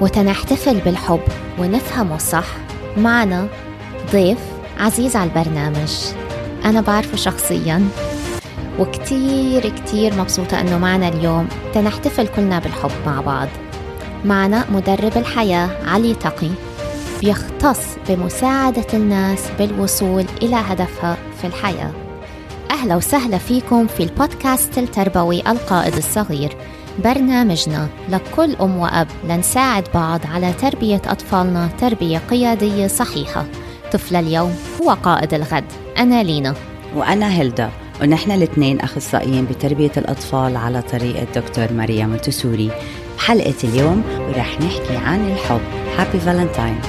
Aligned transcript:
وتنحتفل 0.00 0.80
بالحب 0.80 1.22
ونفهمه 1.58 2.18
صح 2.18 2.46
معنا 2.96 3.48
ضيف 4.12 4.38
عزيز 4.80 5.16
على 5.16 5.30
البرنامج. 5.30 5.92
أنا 6.64 6.80
بعرفه 6.80 7.16
شخصياً 7.16 7.88
وكتير 8.78 9.68
كتير 9.68 10.14
مبسوطة 10.14 10.60
أنه 10.60 10.78
معنا 10.78 11.08
اليوم 11.08 11.48
تنحتفل 11.74 12.28
كلنا 12.28 12.58
بالحب 12.58 12.90
مع 13.06 13.20
بعض. 13.20 13.48
معنا 14.24 14.64
مدرب 14.70 15.16
الحياة 15.16 15.70
علي 15.86 16.14
تقي 16.14 16.50
بيختص 17.20 17.80
بمساعدة 18.08 18.86
الناس 18.94 19.44
بالوصول 19.58 20.24
إلى 20.42 20.56
هدفها 20.56 21.16
في 21.40 21.46
الحياة. 21.46 21.90
أهلا 22.70 22.96
وسهلا 22.96 23.38
فيكم 23.38 23.86
في 23.86 24.02
البودكاست 24.02 24.78
التربوي 24.78 25.40
القائد 25.50 25.96
الصغير. 25.96 26.56
برنامجنا. 27.04 27.88
لكل 28.08 28.56
أم 28.60 28.76
وأب 28.76 29.06
لنساعد 29.28 29.88
بعض 29.94 30.20
على 30.34 30.52
تربية 30.52 31.02
أطفالنا 31.06 31.68
تربية 31.80 32.18
قيادية 32.18 32.86
صحيحة. 32.86 33.44
طفل 33.92 34.16
اليوم 34.16 34.56
هو 34.82 34.90
قائد 34.90 35.34
الغد. 35.34 35.64
أنا 35.98 36.22
لينا. 36.22 36.54
وأنا 36.96 37.32
هيلدا. 37.32 37.70
ونحن 38.02 38.30
الاثنين 38.30 38.80
أخصائيين 38.80 39.44
بتربية 39.44 39.92
الأطفال 39.96 40.56
على 40.56 40.82
طريقة 40.82 41.26
دكتور 41.34 41.72
ماريا 41.72 42.06
منتسوري 42.06 42.70
بحلقة 43.16 43.54
اليوم 43.64 44.02
ورح 44.20 44.60
نحكي 44.60 44.96
عن 44.96 45.30
الحب. 45.30 45.60
happy 45.98 46.20
Valentine 46.20 46.80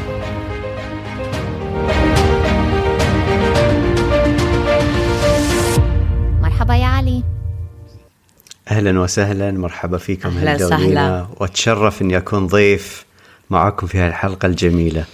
أهلا 8.72 9.00
وسهلا 9.00 9.52
مرحبا 9.52 9.98
فيكم 9.98 10.30
أهلا 10.38 10.54
هلدا 10.54 10.66
وسهلا. 10.66 11.28
وأتشرف 11.40 12.02
إني 12.02 12.18
أكون 12.18 12.48
ضيف 12.48 13.06
معكم 13.50 13.88
في 13.88 13.98
هالحلقة 13.98 14.46
الجميلة. 14.46 15.06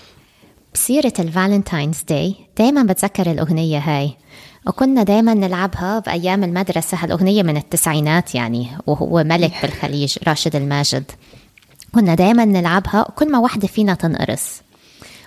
بسيرة 0.73 1.13
ال 1.19 1.26
Valentine's 1.26 2.03
Day 2.09 2.35
دايما 2.57 2.83
بتذكر 2.83 3.31
الأغنية 3.31 3.79
هاي. 3.79 4.11
وكنا 4.67 5.03
دايما 5.03 5.33
نلعبها 5.33 5.99
بأيام 5.99 6.43
المدرسة 6.43 6.97
هالأغنية 6.97 7.43
من 7.43 7.57
التسعينات 7.57 8.35
يعني 8.35 8.67
وهو 8.87 9.23
ملك 9.23 9.51
بالخليج 9.61 10.17
راشد 10.27 10.55
الماجد. 10.55 11.11
كنا 11.91 12.15
دايما 12.15 12.45
نلعبها 12.45 13.03
كل 13.15 13.31
ما 13.31 13.39
واحدة 13.39 13.67
فينا 13.67 13.93
تنقرص. 13.93 14.61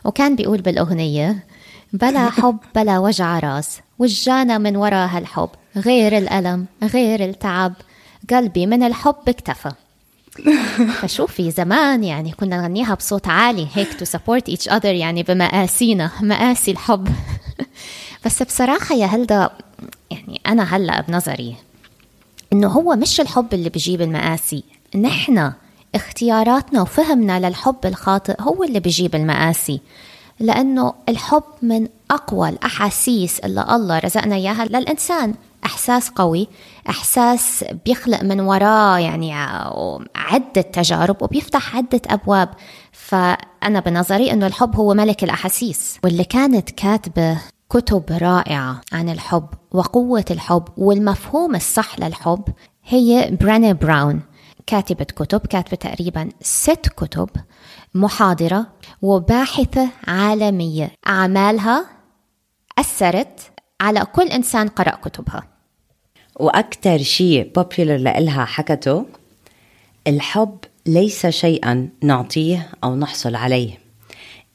وكان 0.05 0.37
بيقول 0.37 0.61
بالأغنية 0.61 1.45
بلا 1.93 2.31
حب 2.41 2.59
بلا 2.75 2.99
وجع 2.99 3.39
راس 3.39 3.81
وجانا 3.99 4.59
من 4.59 4.77
ورا 4.77 5.07
هالحب 5.07 5.49
غير 5.77 6.19
الألم 6.19 6.67
غير 6.83 7.25
التعب 7.25 7.73
قلبي 8.31 8.67
من 8.67 8.83
الحب 8.83 9.29
اكتفى. 9.29 9.73
فشوفي 11.01 11.51
زمان 11.51 12.05
يعني 12.05 12.33
كنا 12.33 12.61
نغنيها 12.61 12.95
بصوت 12.95 13.29
عالي 13.29 13.69
هيك 13.75 13.89
to 13.89 14.07
support 14.07 14.55
each 14.55 14.71
other 14.71 14.85
يعني 14.85 15.23
بمقاسينا 15.23 16.11
مقاسي 16.21 16.71
الحب. 16.71 17.09
بس 18.25 18.43
بصراحة 18.43 18.95
يا 18.95 19.07
هلدا 19.07 19.51
يعني 20.11 20.41
أنا 20.47 20.77
هلأ 20.77 21.01
بنظري 21.01 21.57
إنه 22.53 22.69
هو 22.69 22.97
مش 22.97 23.21
الحب 23.21 23.55
اللي 23.55 23.69
بيجيب 23.69 24.03
المقاسي 24.03 24.65
نحن 24.95 25.53
اختياراتنا 25.95 26.83
وفهمنا 26.83 27.49
للحب 27.49 27.77
الخاطئ 27.85 28.35
هو 28.41 28.65
اللي 28.65 28.81
بيجيب 28.81 29.15
المقاسي 29.15 29.81
لأنه 30.41 30.95
الحب 31.09 31.43
من 31.63 31.89
أقوى 32.11 32.49
الأحاسيس 32.49 33.39
اللي 33.39 33.67
الله 33.71 33.99
رزقنا 33.99 34.35
إياها 34.35 34.65
للإنسان. 34.65 35.35
إحساس 35.65 36.09
قوي 36.11 36.49
إحساس 36.89 37.65
بيخلق 37.87 38.23
من 38.23 38.41
وراه 38.41 38.99
يعني 38.99 39.33
ع- 39.35 39.99
عدة 40.17 40.61
تجارب 40.63 41.23
وبيفتح 41.23 41.77
عدة 41.77 42.01
أبواب. 42.07 42.49
فأنا 42.93 43.81
بنظري 43.81 44.33
أنه 44.33 44.47
الحب 44.47 44.77
هو 44.77 44.95
ملك 44.95 45.25
الأحاسيس 45.25 45.99
واللي 46.05 46.25
كانت 46.25 46.71
كاتبة 46.71 47.39
كتب 47.71 48.05
رائعة 48.11 48.81
عن 48.93 49.09
الحب 49.09 49.49
وقوة 49.73 50.25
الحب 50.31 50.65
والمفهوم 50.77 51.55
الصح 51.55 51.99
للحب 51.99 52.45
هي 52.85 53.37
براني 53.41 53.75
براون. 53.75 54.21
كاتبة 54.67 55.05
كتب 55.05 55.41
كاتبة 55.47 55.77
تقريبا 55.77 56.29
ست 56.43 56.89
كتب 56.97 57.29
محاضرة 57.95 58.67
وباحثة 59.03 59.89
عالمية. 60.09 60.91
أعمالها 61.07 61.85
أثرت 62.79 63.41
على 63.81 64.05
كل 64.05 64.23
إنسان 64.29 64.69
قرأ 64.69 64.91
كتبها. 64.97 65.43
وأكثر 66.39 66.99
شيء 66.99 67.51
بوبيولر 67.55 67.97
لإلها 67.97 68.45
حكته 68.45 69.07
الحب 70.07 70.59
ليس 70.87 71.27
شيئا 71.27 71.89
نعطيه 72.03 72.69
أو 72.85 72.97
نحصل 72.97 73.35
عليه 73.35 73.79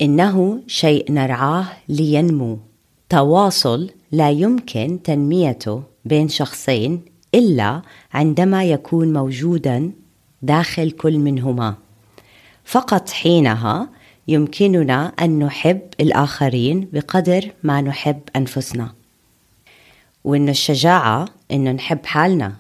إنه 0.02 0.62
شيء 0.68 1.12
نرعاه 1.12 1.66
لينمو. 1.90 2.60
تواصل 3.10 3.90
لا 4.12 4.30
يمكن 4.30 5.00
تنميته 5.04 5.84
بين 6.06 6.28
شخصين 6.28 7.02
إلا 7.36 7.82
عندما 8.14 8.64
يكون 8.64 9.14
موجودا 9.14 9.92
داخل 10.42 10.92
كل 10.92 11.18
منهما. 11.18 11.76
فقط 12.66 13.10
حينها 13.10 13.90
يمكننا 14.28 15.14
أن 15.22 15.40
نحب 15.40 15.82
الآخرين 16.00 16.88
بقدر 16.94 17.52
ما 17.64 17.82
نحب 17.82 18.20
أنفسنا. 18.36 18.94
وإنه 20.24 20.52
الشجاعة 20.52 21.26
إنه 21.54 21.72
نحب 21.72 22.06
حالنا 22.06 22.54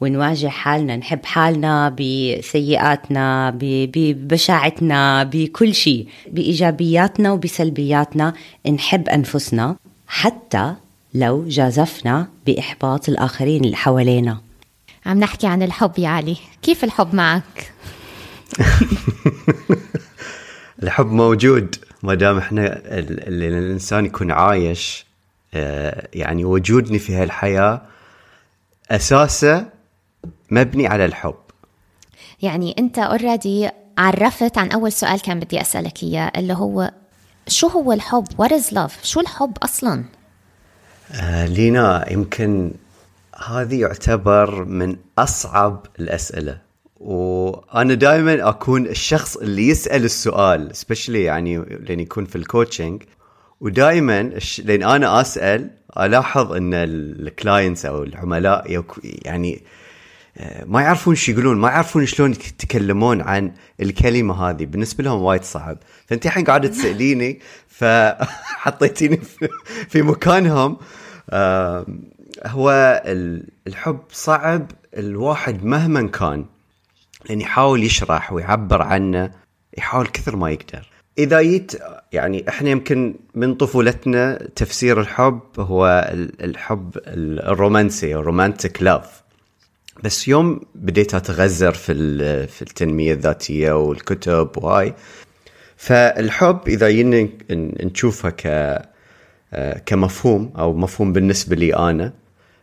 ونواجه 0.00 0.46
حالنا 0.48 0.96
نحب 0.96 1.26
حالنا 1.26 1.88
بسيئاتنا 1.88 3.50
ببشاعتنا 3.62 5.24
بكل 5.24 5.74
شيء 5.74 6.08
بإيجابياتنا 6.30 7.32
وبسلبياتنا 7.32 8.32
نحب 8.72 9.08
أنفسنا 9.08 9.76
حتى 10.08 10.74
لو 11.14 11.48
جازفنا 11.48 12.28
بإحباط 12.46 13.08
الآخرين 13.08 13.64
اللي 13.64 13.76
حوالينا 13.76 14.40
عم 15.06 15.18
نحكي 15.18 15.46
عن 15.46 15.62
الحب 15.62 15.92
يا 15.98 16.08
علي 16.08 16.36
كيف 16.62 16.84
الحب 16.84 17.14
معك؟ 17.14 17.72
الحب 20.82 21.06
موجود 21.06 21.76
ما 22.02 22.14
دام 22.14 22.38
إحنا 22.38 22.66
ال- 22.76 23.28
ال- 23.28 23.42
الإنسان 23.42 24.04
يكون 24.06 24.30
عايش 24.30 25.06
آه، 25.54 26.08
يعني 26.14 26.44
وجودني 26.44 26.98
في 26.98 27.14
هالحياة 27.14 27.82
اساسه 28.90 29.66
مبني 30.50 30.86
على 30.86 31.04
الحب 31.04 31.34
يعني 32.42 32.74
أنت 32.78 32.98
اوريدي 32.98 33.68
عرفت 33.98 34.58
عن 34.58 34.70
أول 34.70 34.92
سؤال 34.92 35.20
كان 35.20 35.40
بدي 35.40 35.60
أسألك 35.60 36.02
إياه 36.02 36.32
اللي 36.36 36.52
هو 36.54 36.90
شو 37.48 37.66
هو 37.66 37.92
الحب؟ 37.92 38.24
What 38.42 38.50
is 38.50 38.74
love؟ 38.74 38.92
شو 39.02 39.20
الحب 39.20 39.58
أصلاً؟ 39.62 40.04
آه، 41.12 41.46
لينا 41.46 42.12
يمكن 42.12 42.72
هذه 43.46 43.80
يعتبر 43.80 44.64
من 44.64 44.96
أصعب 45.18 45.86
الأسئلة 46.00 46.58
وأنا 47.00 47.94
دائما 47.94 48.48
أكون 48.48 48.86
الشخص 48.86 49.36
اللي 49.36 49.68
يسأل 49.68 50.04
السؤال 50.04 50.76
especially 50.76 51.22
يعني 51.22 51.58
لأن 51.58 52.00
يكون 52.00 52.24
في 52.24 52.36
coaching 52.36 53.02
ودائما 53.60 54.22
لأن 54.64 54.82
أنا 54.82 55.20
أسأل 55.20 55.70
ألاحظ 56.00 56.52
إن 56.52 56.74
clients 56.74 57.86
أو 57.86 58.02
العملاء 58.02 58.84
يعني 59.02 59.62
آه، 60.38 60.64
ما 60.64 60.82
يعرفون 60.82 61.14
شو 61.14 61.32
يقولون 61.32 61.56
ما 61.56 61.68
يعرفون 61.68 62.06
شلون 62.06 62.30
يتكلمون 62.30 63.20
عن 63.20 63.52
الكلمة 63.80 64.48
هذه. 64.50 64.66
بالنسبة 64.66 65.04
لهم 65.04 65.22
وايد 65.22 65.42
صعب. 65.42 65.78
فأنت 66.06 66.26
الحين 66.26 66.44
قاعدة 66.44 66.68
تسأليني 66.68 67.40
فحطيتيني 67.68 69.16
في- 69.90 70.02
مكانهم 70.02 70.76
هو 72.46 72.70
ال- 73.06 73.48
الحب 73.66 73.98
صعب 74.12 74.70
الواحد 74.96 75.64
مهما 75.64 76.06
كان. 76.08 76.44
لأن 77.28 77.40
يحاول 77.40 77.82
يشرح 77.84 78.32
ويعبر 78.32 78.82
عنه 78.82 79.30
يحاول 79.78 80.06
كثر 80.06 80.36
ما 80.36 80.50
يقدر. 80.50 80.86
إذا 81.18 81.42
جيت 81.42 81.72
يعني 82.12 82.48
إحنا 82.48 82.70
يمكن 82.70 83.14
من 83.34 83.54
طفولتنا 83.54 84.48
تفسير 84.56 85.00
الحب 85.00 85.40
هو 85.58 86.10
ال- 86.12 86.44
الحب 86.44 86.90
الرومانسي 87.06 88.14
romantic 88.14 88.82
love 88.82 89.22
بس 90.04 90.28
يوم 90.28 90.60
بديت 90.74 91.14
أتغزر 91.14 91.72
في 91.72 92.46
في 92.46 92.62
التنمية 92.62 93.12
الذاتية 93.12 93.72
والكتب 93.72 94.50
وهاي 94.56 94.94
فالحب 95.76 96.60
إذا 96.66 96.88
جينا 96.90 97.20
ن- 97.22 97.30
نشوفه 97.86 98.30
ك 98.30 98.82
كمفهوم 99.86 100.52
أو 100.58 100.72
مفهوم 100.72 101.12
بالنسبة 101.12 101.56
لي 101.56 101.74
أنا 101.76 102.12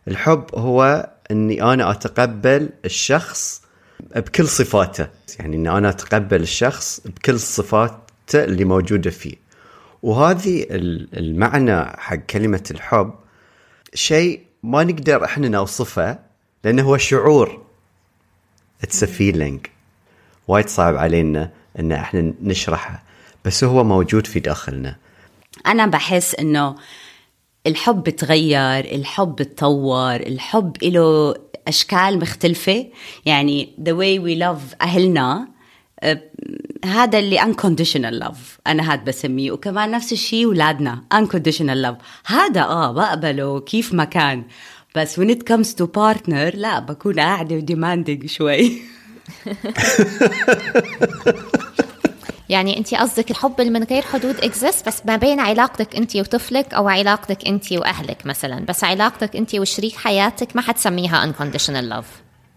الحب 0.08 0.44
هو 0.54 1.10
إني 1.30 1.62
أنا 1.62 1.90
أتقبل 1.90 2.68
الشخص 2.84 3.62
بكل 4.16 4.48
صفاته. 4.48 5.06
يعني 5.38 5.56
إني 5.56 5.70
أنا 5.70 5.88
أتقبل 5.88 6.42
الشخص 6.42 7.00
بكل 7.04 7.40
صفاته 8.28 8.44
اللي 8.44 8.64
موجودة 8.64 9.10
فيه. 9.10 9.34
وهذه 10.02 10.66
ال- 10.70 11.08
المعنى 11.18 11.84
حق 11.84 12.14
كلمة 12.16 12.64
الحب 12.70 13.14
شيء 13.94 14.40
ما 14.62 14.84
نقدر 14.84 15.24
إحنا 15.24 15.48
نوصفه 15.48 16.18
لأنه 16.64 16.82
هو 16.82 16.96
شعور. 16.96 17.62
اتس 18.82 19.04
feeling. 19.04 19.68
وايد 20.48 20.68
صعب 20.68 20.96
علينا 20.96 21.50
إن 21.78 21.92
إحنا 21.92 22.32
نشرحه 22.42 23.02
بس 23.44 23.64
هو 23.64 23.84
موجود 23.84 24.26
في 24.26 24.40
داخلنا. 24.40 24.96
أنا 25.66 25.86
بحس 25.86 26.34
إنه 26.34 26.76
الحب 27.66 28.02
بتغير 28.02 28.94
الحب 28.94 29.36
بتطور 29.36 30.14
الحب 30.16 30.76
له 30.82 31.34
أشكال 31.68 32.18
مختلفة. 32.18 32.86
يعني 33.26 33.72
the 33.80 33.90
way 33.92 34.20
we 34.26 34.40
love 34.42 34.76
أهلنا 34.82 35.48
آه، 36.00 36.22
هذا 36.84 37.18
اللي 37.18 37.38
unconditional 37.38 38.24
love. 38.24 38.38
أنا 38.66 38.92
هاد 38.92 39.04
بسميه. 39.04 39.52
وكمان 39.52 39.90
نفس 39.90 40.12
الشيء 40.12 40.46
أولادنا 40.46 41.02
unconditional 41.14 41.86
love. 41.86 41.96
هذا 42.26 42.62
آه 42.62 42.92
بقبله 42.92 43.60
كيف 43.60 43.94
ما 43.94 44.04
كان. 44.04 44.44
بس 44.96 45.20
when 45.20 45.28
it 45.28 45.38
comes 45.52 45.68
to 45.74 45.84
partner 45.84 46.54
لا 46.56 46.78
بكون 46.78 47.20
قاعدة 47.20 47.60
demanding 47.60 48.26
شوي. 48.26 48.72
يعني 52.48 52.78
انت 52.78 52.94
قصدك 52.94 53.30
الحب 53.30 53.60
اللي 53.60 53.70
من 53.70 53.82
غير 53.84 54.02
حدود 54.02 54.36
اكزيست 54.36 54.86
بس 54.86 55.06
ما 55.06 55.16
بين 55.16 55.40
علاقتك 55.40 55.96
انت 55.96 56.16
وطفلك 56.16 56.74
أو 56.74 56.88
علاقتك 56.88 57.46
انت 57.46 57.72
وأهلك 57.72 58.26
مثلا. 58.26 58.64
بس 58.64 58.84
علاقتك 58.84 59.36
انت 59.36 59.54
وشريك 59.54 59.96
حياتك 59.96 60.56
ما 60.56 60.62
حتسميها 60.62 61.32
unconditional 61.32 61.92
love. 61.92 62.06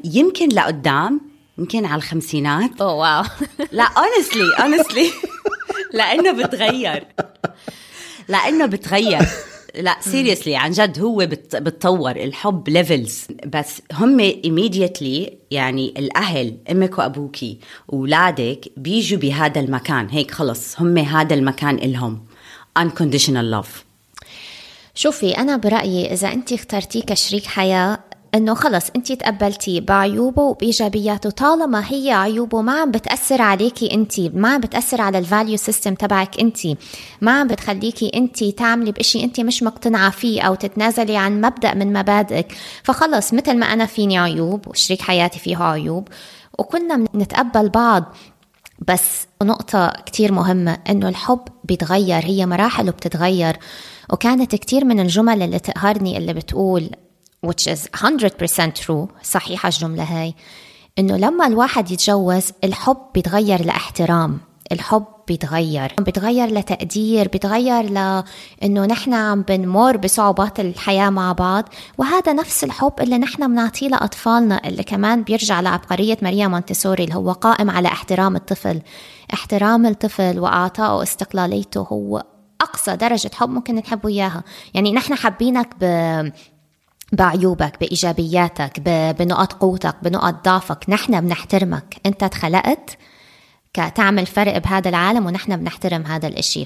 يمكن 0.04 0.50
لقدام 0.50 1.29
يمكن 1.59 1.85
على 1.85 1.95
الخمسينات. 1.95 2.81
أوه 2.81 2.94
واو. 2.95 3.23
لا 3.71 3.85
honestly 3.85 4.61
honestly. 4.61 5.13
لأنه 5.97 6.31
بتغير. 6.44 7.07
لأنه 8.27 8.65
بتغير. 8.65 9.21
لا 9.75 9.95
seriously 10.01 10.56
عن 10.56 10.71
جد 10.71 11.00
هو 11.00 11.17
بت- 11.17 11.56
بتطور 11.56 12.11
الحب 12.11 12.69
levels 12.69 13.27
بس 13.45 13.81
هم 13.94 14.31
immediately 14.31 15.29
يعني 15.51 15.94
الأهل 15.97 16.57
أمك 16.71 16.97
وابوكي 17.00 17.59
واولادك 17.88 18.65
بيجوا 18.77 19.19
بهذا 19.19 19.59
المكان. 19.61 20.07
هيك 20.09 20.31
خلص 20.31 20.81
هم 20.81 20.97
هذا 20.97 21.33
المكان 21.35 21.75
إلهم. 21.75 22.25
Unconditional 22.79 23.56
love. 23.63 23.69
شوفي 24.95 25.38
أنا 25.38 25.57
برأيي 25.57 26.13
إذا 26.13 26.31
أنت 26.33 26.53
اخترتيه 26.53 27.01
كشريك 27.01 27.45
حياة 27.45 28.00
إنه 28.36 28.54
خلص 28.54 28.90
أنت 28.96 29.12
تقبلتيه 29.12 29.81
بعيوبه 29.81 30.42
وبإيجابياته. 30.42 31.30
طالما 31.30 31.84
هي 31.92 32.12
عيوبه 32.12 32.62
ما 32.62 32.81
عم 32.81 32.92
بتأثر 32.92 33.42
عليكي 33.42 33.94
أنت 33.94 34.20
ما 34.20 34.50
عم 34.50 34.62
بتأثر 34.62 35.02
على 35.02 35.18
ال 35.18 35.24
value 35.24 35.57
system 35.57 35.94
تبعك 35.94 36.40
أنت. 36.40 36.60
ما 37.22 37.40
عم 37.40 37.48
بتخليكي 37.48 38.12
أنت 38.16 38.44
تعملي 38.44 38.92
بشيء 38.92 39.24
أنت 39.24 39.40
مش 39.40 39.64
مقتنعة 39.64 40.10
فيه 40.10 40.42
أو 40.42 40.56
تتنازلي 40.56 41.18
عن 41.18 41.42
مبدأ 41.42 41.74
من 41.74 41.94
مبادئك. 41.94 42.54
فخلص 42.84 43.34
مثل 43.34 43.58
ما 43.58 43.66
أنا 43.66 43.86
فيني 43.86 44.18
عيوب 44.18 44.68
وشريك 44.68 45.02
حياتي 45.02 45.40
فيه 45.40 45.58
عيوب 45.58 46.08
وكنا 46.60 47.06
نتقبل 47.16 47.70
بعض. 47.70 48.04
بس 48.88 49.28
نقطة 49.44 49.94
كتير 50.06 50.31
مهمة 50.31 50.78
إنه 50.90 51.10
الحب 51.10 51.42
بيتغير 51.64 52.26
هي 52.26 52.46
مراحل 52.46 52.90
وبتتغير. 52.90 53.58
وكانت 54.14 54.56
كتير 54.56 54.86
من 54.86 55.00
الجمل 55.00 55.42
اللي 55.42 55.60
تقهرني 55.60 56.18
اللي 56.18 56.34
بتقول 56.34 56.90
which 57.47 57.68
is 57.68 57.88
100% 57.95 58.74
true. 58.86 59.07
صحيحة 59.24 59.68
الجملة 59.68 60.03
هاي. 60.03 60.36
إنه 61.00 61.18
لما 61.18 61.47
الواحد 61.47 61.91
يتجوز 61.91 62.51
الحب 62.63 62.97
بيتغير 63.13 63.65
لإحترام. 63.65 64.39
الحب 64.71 65.06
بيتغير. 65.27 65.94
بيتغير 66.00 66.47
لتقدير 66.47 67.27
بيتغير 67.27 67.83
لأنه 67.89 68.86
نحن 68.86 69.13
عم 69.13 69.41
بنمر 69.41 69.97
بصعوبات 69.97 70.59
الحياة 70.59 71.09
مع 71.09 71.31
بعض. 71.31 71.69
وهذا 71.97 72.33
نفس 72.33 72.63
الحب 72.63 72.94
اللي 73.00 73.18
نحن 73.18 73.47
بنعطيه 73.47 73.88
لأطفالنا 73.88 74.62
اللي 74.68 74.83
كمان 74.83 75.24
بيرجع 75.24 75.62
لعبقرية 75.62 76.18
ماريا 76.21 76.47
مونتيسوري 76.47 77.03
اللي 77.03 77.15
هو 77.15 77.31
قائم 77.31 77.69
على 77.69 77.88
احترام 77.88 78.35
الطفل. 78.35 78.81
احترام 79.33 79.85
الطفل 79.85 80.39
وإعطائه 80.39 81.03
استقلاليته 81.03 81.81
هو 81.81 82.24
أقصى 82.62 82.95
درجة 82.95 83.31
حب 83.33 83.50
ممكن 83.50 83.75
نحبه 83.75 84.09
إياها. 84.09 84.44
يعني 84.74 84.94
نحن 84.94 85.15
حابينك 85.15 85.75
ب 85.81 85.83
بعيوبك 87.11 87.79
بإيجابياتك 87.79 88.79
بنقط 89.19 89.53
قوتك 89.53 89.95
بنقط 90.03 90.45
ضعفك 90.45 90.89
نحن 90.89 91.21
بنحترمك. 91.21 91.95
أنت 92.06 92.23
اتخلقت 92.23 92.97
بتعمل 93.74 94.25
فرق 94.25 94.57
بهذا 94.57 94.89
العالم 94.89 95.25
ونحن 95.25 95.57
بنحترم 95.57 96.06
هذا 96.06 96.27
الإشي. 96.27 96.63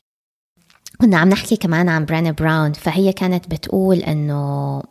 كنا 1.02 1.18
عم 1.18 1.30
نحكي 1.30 1.56
كمان 1.56 1.90
عن 1.90 2.06
برينا 2.06 2.32
براون 2.32 2.74
فهي 2.74 3.14
كانت 3.14 3.48
بتقول 3.48 3.98
إنه 3.98 4.84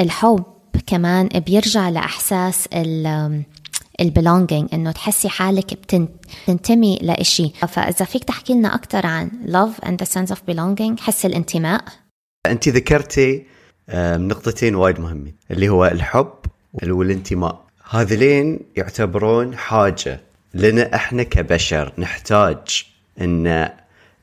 الحب 0.00 0.44
كمان 0.86 1.28
بيرجع 1.28 1.88
لإحساس 1.88 2.68
ال 4.00 4.07
belonging 4.07 4.68
إنه 4.74 4.92
تحسي 4.92 5.28
حالك 5.28 5.74
بتنتمي 5.74 6.98
لإشي. 7.02 7.48
فإذا 7.48 8.04
فيك 8.04 8.24
تحكي 8.24 8.54
لنا 8.54 8.74
أكثر 8.74 9.06
عن 9.06 9.30
love 9.46 9.86
and 9.86 9.92
the 9.92 10.10
sense 10.10 10.30
of 10.34 10.38
belonging 10.50 11.00
حس 11.00 11.26
الانتماء. 11.26 11.84
أنت 12.46 12.68
ذكرتي 12.68 13.46
نقطتين 13.94 14.74
وايد 14.74 15.00
مهمين 15.00 15.34
اللي 15.50 15.68
هو 15.68 15.86
الحب 15.86 16.34
والانتماء. 16.82 17.66
هذلين 17.90 18.60
يعتبرون 18.76 19.56
حاجة 19.56 20.20
لنا 20.54 20.94
إحنا 20.94 21.22
كبشر 21.22 21.92
نحتاج 21.98 22.86
إن 23.20 23.68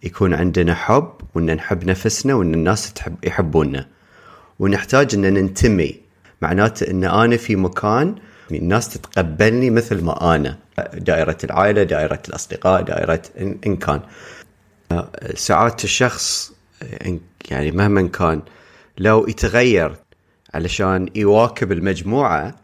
يكون 0.04 0.34
عندنا 0.34 0.76
حب 0.76 1.14
وإن 1.36 1.56
نحب 1.56 1.86
نفسنا 1.86 2.34
وإن 2.34 2.54
الناس 2.54 2.94
تحب 2.94 3.16
يحبونا. 3.24 3.88
ونحتاج 4.60 5.16
إن 5.16 5.34
ننتمي. 5.34 5.96
معناته 6.42 6.92
إن 6.92 7.04
أنا 7.04 7.38
في 7.38 7.56
مكان 7.56 8.16
الناس 8.52 8.90
تتقبلني 8.90 9.70
مثل 9.70 10.04
ما 10.04 10.36
أنا. 10.36 10.58
دائرة 10.94 11.38
العائلة 11.44 11.84
دائرة 11.84 12.20
الأصدقاء 12.30 12.82
دائرة 12.82 13.22
إن 13.66 13.76
كان. 13.76 14.02
ساعات 15.36 15.84
الشخص 15.84 16.54
يعني 17.50 17.72
مهما 17.72 18.08
كان 18.08 18.42
لو 18.98 19.28
يتغير 19.28 19.96
علشان 20.54 21.10
يواكب 21.16 21.72
المجموعة 21.72 22.56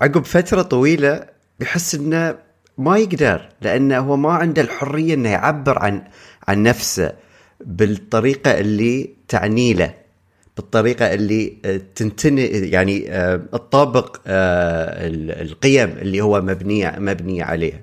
عقب 0.00 0.24
فترة 0.24 0.62
طويلة 0.62 1.24
بيحس 1.60 1.94
إنه 1.94 2.38
ما 2.78 2.98
يقدر 2.98 3.48
لأنه 3.60 3.98
هو 3.98 4.16
ما 4.16 4.32
عنده 4.32 4.62
الحرية 4.62 5.14
إنه 5.14 5.28
يعبر 5.28 5.78
عن 5.78 6.02
عن 6.48 6.62
نفسه 6.62 7.12
بالطريقة 7.60 8.58
اللي 8.60 9.10
تعني 9.28 9.74
له 9.74 9.94
بالطريقة 10.56 11.14
اللي 11.14 11.48
تنتني 11.94 12.44
يعني 12.46 13.00
تطابق 13.52 14.20
القيم 14.26 15.88
اللي 15.88 16.20
هو 16.20 16.40
مبنيه 16.40 16.94
مبنيه 16.98 17.44
عليها. 17.44 17.80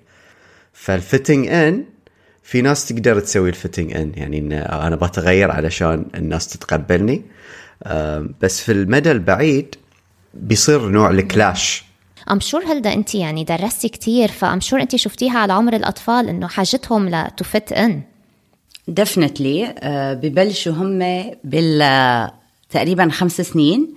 فال 0.74 0.90
fitting 0.90 1.48
in 1.48 1.86
في 2.44 2.62
ناس 2.62 2.88
تقدر 2.88 3.20
تسوي 3.20 3.50
ال 3.50 3.55
fitting 3.56 3.96
in 3.96 4.12
يعني 4.16 4.38
إن 4.40 4.52
أنا 4.52 4.96
بتغير 4.96 5.52
علشان 5.52 6.06
الناس 6.16 6.48
تتقبلني. 6.48 7.22
بس 8.42 8.62
في 8.62 8.72
المدى 8.72 9.12
البعيد 9.12 9.76
بيصير 10.34 10.90
نوع 10.90 11.10
ال 11.10 11.20
clash. 11.20 11.84
I'm 12.32 12.40
sure 12.40 12.64
هلدا 12.64 12.94
انت 12.94 13.16
يعني 13.16 13.44
درستي 13.44 13.90
كتير 13.90 14.28
ف 14.28 14.36
I'm 14.36 14.60
sure 14.60 14.82
انت 14.82 14.96
شفتيها 14.96 15.40
على 15.40 15.54
عمر 15.54 15.76
الأطفال 15.76 16.30
إنه 16.30 16.48
حاجتهم 16.48 17.10
ل 17.10 17.21
to 17.21 17.44
fit 17.44 17.72
in 17.72 18.02
definitely 18.88 19.76
ببلشوا 20.24 20.74
هم 20.74 21.00
بال 21.44 22.32
تقريبا 22.70 23.10
خمس 23.10 23.42
سنين 23.42 23.94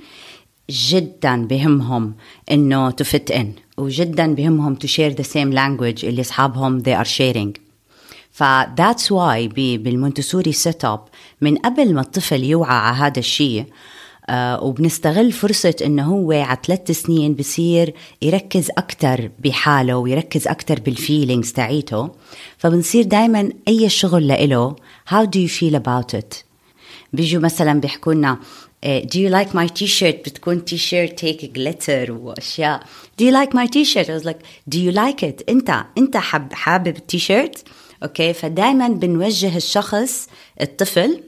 جدا 0.71 1.47
بهمهم 1.47 2.15
إنه 2.51 2.91
to 2.91 3.05
fit 3.05 3.31
in 3.31 3.53
وجدا 3.79 4.35
بهمهم 4.35 4.75
to 4.75 4.87
share 4.87 5.13
the 5.13 5.23
same 5.23 5.53
language 5.53 6.05
اللي 6.05 6.21
أصحابهم 6.21 6.83
they 6.83 7.05
are 7.05 7.09
sharing. 7.09 7.62
ف 8.33 8.44
that's 8.44 9.13
why 9.13 9.49
بالمونتسوري 9.79 10.53
setup 10.53 11.05
من 11.41 11.57
قبل 11.57 11.95
ما 11.95 12.01
الطفل 12.01 12.45
يوعى 12.45 12.77
على 12.77 12.97
هذا 12.97 13.19
الشيء 13.19 13.65
آه 14.29 14.65
وبنستغل 14.65 15.33
فرصة 15.33 15.75
إنه 15.85 16.05
هو 16.05 16.33
على 16.33 16.59
ثلاث 16.67 16.91
سنين 16.91 17.35
بصير 17.35 17.95
يركز 18.23 18.71
أكتر 18.79 19.31
بحاله 19.39 19.97
ويركز 19.97 20.49
أكتر 20.49 20.81
بال 20.81 20.95
feelings 20.95 21.53
تاعيته. 21.53 22.11
فبنصير 22.59 23.05
دايما 23.05 23.53
أي 23.69 23.89
شغل 23.89 24.27
لإله 24.29 24.77
how 25.09 25.25
do 25.25 25.39
you 25.39 25.49
feel 25.61 25.75
about 25.77 26.19
it 26.19 26.45
بيجوا 27.13 27.43
مثلا 27.43 27.81
بيحكوا 27.81 28.15
لنا 28.15 28.39
do 28.85 29.19
you 29.19 29.31
like 29.31 29.53
my 29.55 29.69
t-shirt 29.69 30.17
بتكون 30.25 30.63
t-shirt 30.71 31.25
هيك 31.25 31.59
glitter 31.59 32.11
وأشياء. 32.11 32.83
Do 33.21 33.25
you 33.25 33.33
like 33.33 33.55
my 33.55 33.67
t-shirt? 33.67 34.07
I 34.07 34.15
was 34.21 34.25
like 34.25 34.43
do 34.75 34.79
you 34.79 34.93
like 34.93 35.23
it 35.23 35.45
أنت 35.49 35.85
أنت 35.99 36.17
حابب 36.53 36.97
التيشيرت 36.97 37.65
أوكي؟ 38.03 38.33
فدائما 38.33 38.89
بنوجه 38.89 39.57
الشخص 39.57 40.29
الطفل 40.61 41.23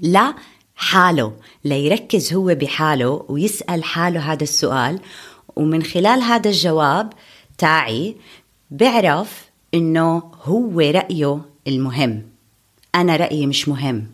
لا 0.00 0.34
حاله 0.76 1.32
ليركز 1.64 2.32
هو 2.32 2.54
بحاله 2.54 3.24
ويسأل 3.28 3.84
حاله 3.84 4.32
هذا 4.32 4.42
السؤال. 4.42 5.00
ومن 5.56 5.82
خلال 5.82 6.22
هذا 6.22 6.48
الجواب 6.48 7.12
تاعي 7.58 8.16
بيعرف 8.70 9.50
إنه 9.74 10.22
هو 10.42 10.80
رأيه 10.80 11.40
المهم. 11.66 12.22
أنا 12.94 13.16
رأيي 13.16 13.46
مش 13.46 13.68
مهم. 13.68 14.06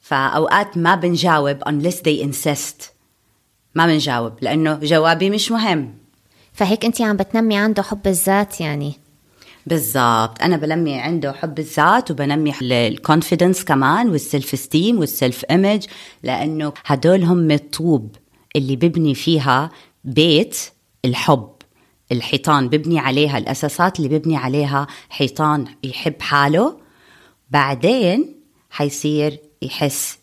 فأوقات 0.00 0.78
ما 0.78 0.94
بنجاوب 0.94 1.64
unless 1.64 1.96
they 1.96 2.26
insist. 2.26 2.92
ما 3.74 3.86
بنجاوب 3.86 4.32
لأنه 4.40 4.74
جوابي 4.74 5.30
مش 5.30 5.50
مهم. 5.50 5.94
فهيك 6.52 6.84
أنت 6.84 7.00
عم 7.00 7.16
بتنمي 7.16 7.56
عنده 7.56 7.82
حب 7.82 8.06
الذات 8.06 8.60
يعني. 8.60 9.01
بالضبط. 9.66 10.42
أنا 10.42 10.56
بنمي 10.56 10.94
عنده 10.94 11.32
حب 11.32 11.58
الذات 11.58 12.10
وبنمي 12.10 12.54
ال 12.62 12.71
confidence 12.71 13.64
كمان 13.64 14.08
وال 14.08 14.23
self 14.23 14.52
esteem 14.54 14.98
وال 14.98 15.13
self 15.13 15.44
image 15.50 15.86
لأنه 16.22 16.72
هدول 16.86 17.24
هم 17.24 17.50
الطوب 17.50 18.16
اللي 18.56 18.76
ببني 18.76 19.14
فيها 19.14 19.70
بيت 20.04 20.58
الحب. 21.04 21.52
الحيطان 22.12 22.68
ببني 22.68 22.98
عليها 22.98 23.38
الأساسات 23.38 24.00
اللي 24.00 24.18
ببني 24.18 24.36
عليها 24.36 24.86
حيطان 25.10 25.64
يحب 25.84 26.22
حاله. 26.22 26.78
بعدين 27.50 28.34
حيصير 28.70 29.38
يحس 29.62 30.18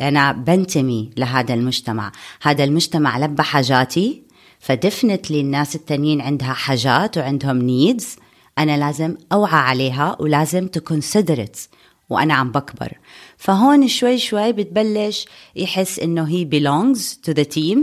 أنا 0.00 0.32
بنتمي 0.32 1.10
لهذا 1.16 1.54
المجتمع. 1.54 2.12
هذا 2.42 2.64
المجتمع 2.64 3.18
لبى 3.18 3.42
حاجاتي 3.42 4.22
ف 4.58 4.65
definitely 4.65 5.40
الناس 5.40 5.74
التانيين 5.74 6.20
عندها 6.20 6.52
حاجات 6.52 7.18
وعندهم 7.18 7.58
needs 7.58 8.16
أنا 8.58 8.76
لازم 8.76 9.16
أوعى 9.32 9.60
عليها 9.60 10.16
ولازم 10.20 10.66
to 10.66 10.83
consider 10.83 11.51
it 11.51 11.68
وأنا 12.10 12.34
عم 12.34 12.52
بكبر. 12.52 12.92
فهون 13.36 13.88
شوي 13.88 14.18
شوي 14.18 14.52
بتبلش 14.52 15.26
يحس 15.56 15.98
إنه 15.98 16.28
هي 16.28 16.44
belongs 16.44 17.00
to 17.00 17.34
the 17.34 17.44
team 17.56 17.78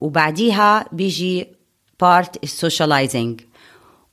وبعديها 0.00 0.84
بيجي 0.92 1.46
part 2.04 2.38
ال 2.42 2.50
socializing 2.50 3.40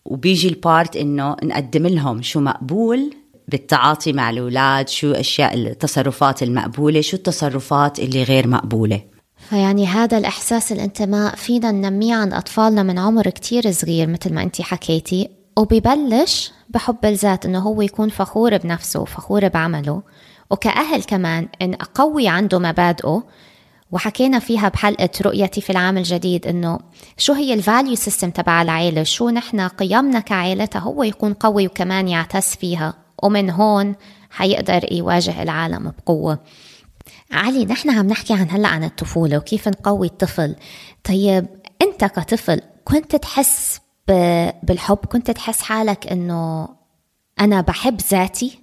وبيجي 0.05 0.47
ال 0.47 0.57
part 0.57 0.95
إنه 0.95 1.35
نقدم 1.43 1.87
لهم 1.87 2.21
شو 2.21 2.39
مقبول 2.39 3.13
بالتعاطي 3.47 4.13
مع 4.13 4.29
الأولاد 4.29 4.89
شو 4.89 5.11
أشياء 5.11 5.53
التصرفات 5.53 6.43
المقبولة 6.43 7.01
شو 7.01 7.17
التصرفات 7.17 7.99
اللي 7.99 8.23
غير 8.23 8.47
مقبولة. 8.47 9.01
فيعني 9.49 9.87
هذا 9.87 10.17
الإحساس 10.17 10.71
الانتماء 10.71 11.35
فينا 11.35 11.71
ننميه 11.71 12.15
عند 12.15 12.33
أطفالنا 12.33 12.83
من 12.83 12.99
عمر 12.99 13.29
كتير 13.29 13.71
صغير 13.71 14.07
مثل 14.07 14.33
ما 14.33 14.43
أنت 14.43 14.61
حكيتي. 14.61 15.29
وبيبلش 15.57 16.51
بحب 16.69 17.05
الذات 17.05 17.45
إنه 17.45 17.59
هو 17.59 17.81
يكون 17.81 18.09
فخور 18.09 18.57
بنفسه 18.57 18.99
وفخور 18.99 19.47
بعمله. 19.47 20.01
وكأهل 20.51 21.03
كمان 21.03 21.47
إن 21.61 21.73
أقوي 21.73 22.27
عنده 22.27 22.59
مبادئه 22.59 23.23
وحكينا 23.91 24.39
فيها 24.39 24.69
بحلقة 24.69 25.09
رؤيتي 25.21 25.61
في 25.61 25.69
العام 25.69 25.97
الجديد 25.97 26.47
إنه 26.47 26.79
شو 27.17 27.33
هي 27.33 27.53
ال 27.53 27.60
value 27.60 27.95
system 27.95 28.29
تبع 28.29 28.61
العيلة؟ 28.61 29.03
شو 29.03 29.29
نحن 29.29 29.59
قيمنا 29.59 30.19
كعائلة 30.19 30.69
هو 30.75 31.03
يكون 31.03 31.33
قوي 31.33 31.67
وكمان 31.67 32.07
يعتز 32.07 32.45
فيها. 32.45 32.93
ومن 33.23 33.49
هون 33.49 33.95
حيقدر 34.29 34.93
يواجه 34.93 35.43
العالم 35.43 35.93
بقوة. 35.97 36.39
علي 37.31 37.65
نحن 37.65 37.89
عم 37.89 38.07
نحكي 38.07 38.33
عن 38.33 38.49
هلأ 38.49 38.67
عن 38.67 38.83
الطفولة 38.83 39.37
وكيف 39.37 39.67
نقوي 39.67 40.07
الطفل. 40.07 40.55
طيب 41.03 41.47
أنت 41.81 42.05
كطفل 42.05 42.61
كنت 42.85 43.15
تحس 43.15 43.81
بالحب 44.63 44.97
كنت 44.97 45.31
تحس 45.31 45.61
حالك 45.61 46.07
إنه 46.07 46.69
أنا 47.39 47.61
بحب 47.61 48.01
ذاتي؟ 48.11 48.59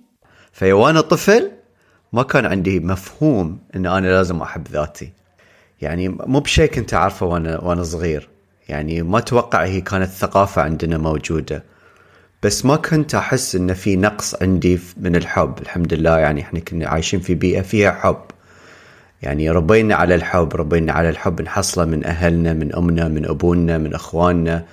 في 0.53 0.73
وأنا 0.73 1.01
طفل 1.01 1.51
ما 2.13 2.23
كان 2.23 2.47
عندي 2.47 2.81
مفهوم 2.81 3.59
إن 3.77 3.87
أنا 3.87 4.09
لازم 4.09 4.43
أحب 4.43 4.69
ذاتي. 4.69 5.13
يعني 5.81 6.09
مو 6.09 6.41
بشيء 6.41 6.71
كنت 6.71 6.95
أعرفه 6.95 7.27
وأنا 7.27 7.61
وأنا 7.61 7.83
صغير. 7.83 8.29
يعني 8.69 9.03
ما 9.03 9.19
أتوقع 9.19 9.65
هي 9.65 9.81
كانت 9.81 10.11
ثقافة 10.11 10.63
عندنا 10.63 10.99
موجودة. 10.99 11.65
بس 12.43 12.65
ما 12.65 12.77
كنت 12.77 13.15
أحس 13.15 13.55
إن 13.55 13.75
في 13.75 13.97
نقص 13.97 14.43
عندي 14.43 14.81
من 14.97 15.17
الحب. 15.17 15.59
الحمد 15.59 15.95
لله 15.95 16.19
يعني 16.19 16.41
إحنا 16.41 16.61
كنا 16.61 16.89
عايشين 16.89 17.21
في 17.21 17.35
بيئة 17.35 17.61
فيها 17.61 17.93
حب. 17.93 18.23
يعني 19.23 19.51
ربينا 19.51 19.95
على 19.95 20.15
الحب 20.15 20.57
ربينا 20.57 20.93
على 20.93 21.09
الحب. 21.09 21.43
نحصله 21.43 21.85
من 21.85 22.05
أهلنا 22.05 22.53
من 22.53 22.75
أمنا 22.75 23.09
من 23.09 23.25
أبونا 23.27 23.79
من 23.79 23.95
إخواننا. 23.95 24.65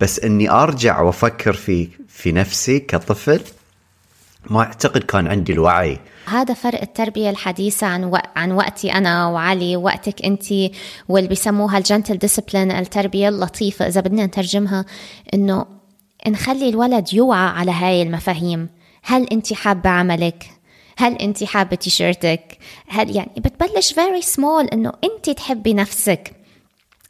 بس 0.00 0.20
إني 0.20 0.50
أرجع 0.50 1.00
وأفكر 1.00 1.52
في 1.52 1.88
في 2.08 2.32
نفسي 2.32 2.78
كطفل 2.78 3.40
ما 4.50 4.60
أعتقد 4.60 5.02
كان 5.02 5.26
عندي 5.26 5.52
الوعي. 5.52 5.98
هذا 6.26 6.54
فرق 6.54 6.80
التربية 6.80 7.30
الحديثة 7.30 7.86
عن 7.86 8.04
و... 8.04 8.18
عن 8.36 8.52
وقتي 8.52 8.92
أنا 8.92 9.26
وعلي 9.26 9.76
وقتك 9.76 10.24
أنت 10.24 10.44
واللي 11.08 11.28
بيسموها 11.28 11.78
الجنتل 11.78 12.18
ديسبلين 12.18 12.70
التربية 12.70 13.28
اللطيفة 13.28 13.86
إذا 13.86 14.00
بدنا 14.00 14.26
نترجمها 14.26 14.84
إنه 15.34 15.66
نخلي 16.28 16.68
الولد 16.68 17.14
يوعى 17.14 17.48
على 17.48 17.70
هاي 17.70 18.02
المفاهيم. 18.02 18.68
هل 19.02 19.26
أنت 19.32 19.52
حابة 19.52 19.90
عملك؟ 19.90 20.50
هل 20.96 21.12
أنت 21.14 21.44
حابة 21.44 21.76
تيشيرتك؟ 21.76 22.58
هل 22.88 23.16
يعني 23.16 23.30
بتبلش 23.36 23.92
very 23.92 24.24
small 24.34 24.72
إنه 24.72 24.92
أنت 25.04 25.30
تحبي 25.30 25.74
نفسك. 25.74 26.35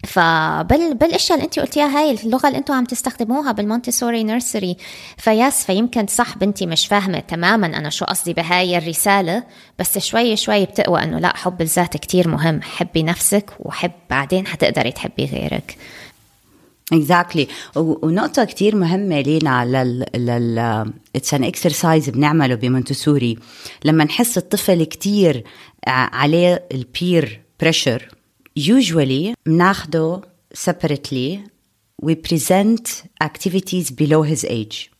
فبال 0.05 0.95
بالأشياء 0.95 1.39
اللي 1.39 1.47
انت 1.47 1.59
قلتيها 1.59 1.99
هاي 1.99 2.11
اللغة 2.11 2.47
اللي 2.49 2.59
أنتم 2.59 2.75
عم 2.75 2.85
تستخدموها 2.85 3.53
بالمونتيسوري 3.53 4.25
nursery. 4.25 4.77
ف 5.17 5.29
yes 5.29 5.65
فيمكن 5.65 6.07
صح 6.07 6.39
بنتي 6.39 6.67
مش 6.67 6.87
فاهمة 6.87 7.21
تماما 7.21 7.67
أنا 7.67 7.91
شو 7.91 8.05
قصدي 8.05 8.33
بهاي 8.33 8.79
الرسالة 8.79 9.45
بس 9.79 9.99
شوي 9.99 10.37
شوي 10.37 10.65
بتقوى 10.65 11.03
إنه 11.03 11.19
لا 11.19 11.37
حب 11.37 11.63
الذات 11.63 11.97
كتير 11.97 12.29
مهم. 12.29 12.63
حبي 12.63 13.03
نفسك 13.03 13.51
وحب 13.59 13.93
بعدين 14.11 14.47
حتقدري 14.47 14.93
تحبي 14.93 15.25
غيرك. 15.25 15.77
exactly 16.93 17.47
exactly. 17.47 17.77
ونقطة 17.77 18.45
كتير 18.45 18.77
مهمة 18.77 19.21
لينا 19.21 19.65
لل 19.65 20.07
لل 20.15 20.59
it's 21.17 21.35
an 21.35 21.45
exercise 21.45 22.11
بنعمله 22.11 22.55
بمونتسوري. 22.55 23.39
لما 23.85 24.05
نحس 24.05 24.39
الطفل 24.39 24.85
كتير 24.85 25.45
عليه 25.87 26.65
ال 26.73 26.86
peer 26.86 27.41
pressure 27.61 28.16
usually 28.59 29.35
بناخده 29.47 30.21
separately 30.55 31.39
we 32.03 32.15
present 32.15 33.05
activities 33.25 33.91
below 33.91 34.23
his 34.23 34.45
age. 34.45 34.91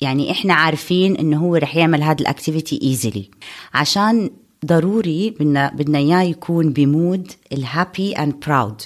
يعني 0.00 0.30
إحنا 0.30 0.54
عارفين 0.54 1.16
إنه 1.16 1.38
هو 1.38 1.56
رح 1.56 1.76
يعمل 1.76 2.02
هذا 2.02 2.20
ال 2.20 2.27
activity 2.27 2.80
easily 2.82 3.30
عشان 3.74 4.30
ضروري 4.66 5.30
بدنا 5.30 5.70
بدنا 5.74 5.98
إياه 5.98 6.22
يكون 6.22 6.72
بمود 6.72 7.32
ال 7.52 7.62
happy 7.62 8.12
and 8.12 8.34
proud 8.46 8.82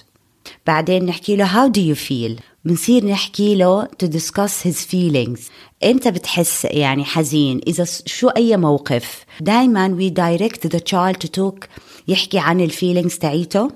بعدين 0.66 1.06
نحكي 1.06 1.36
له 1.36 1.46
how 1.46 1.72
do 1.72 1.80
you 1.80 2.00
feel? 2.08 2.42
بنصير 2.64 3.04
نحكي 3.04 3.54
له 3.54 3.84
to 3.84 4.06
discuss 4.06 4.66
his 4.66 4.86
feelings. 4.86 5.40
إمتى 5.84 6.10
بتحس 6.10 6.64
يعني 6.64 7.04
حزين؟ 7.04 7.60
إذا 7.66 7.84
شو 8.06 8.28
أي 8.28 8.56
موقف؟ 8.56 9.24
دائما 9.40 9.96
we 9.98 10.12
direct 10.12 10.68
the 10.68 10.80
child 10.80 11.26
to 11.26 11.28
talk 11.28 11.68
يحكي 12.08 12.38
عن 12.38 12.60
ال 12.60 12.67
feelings 12.67 13.18
تاعيته. 13.18 13.70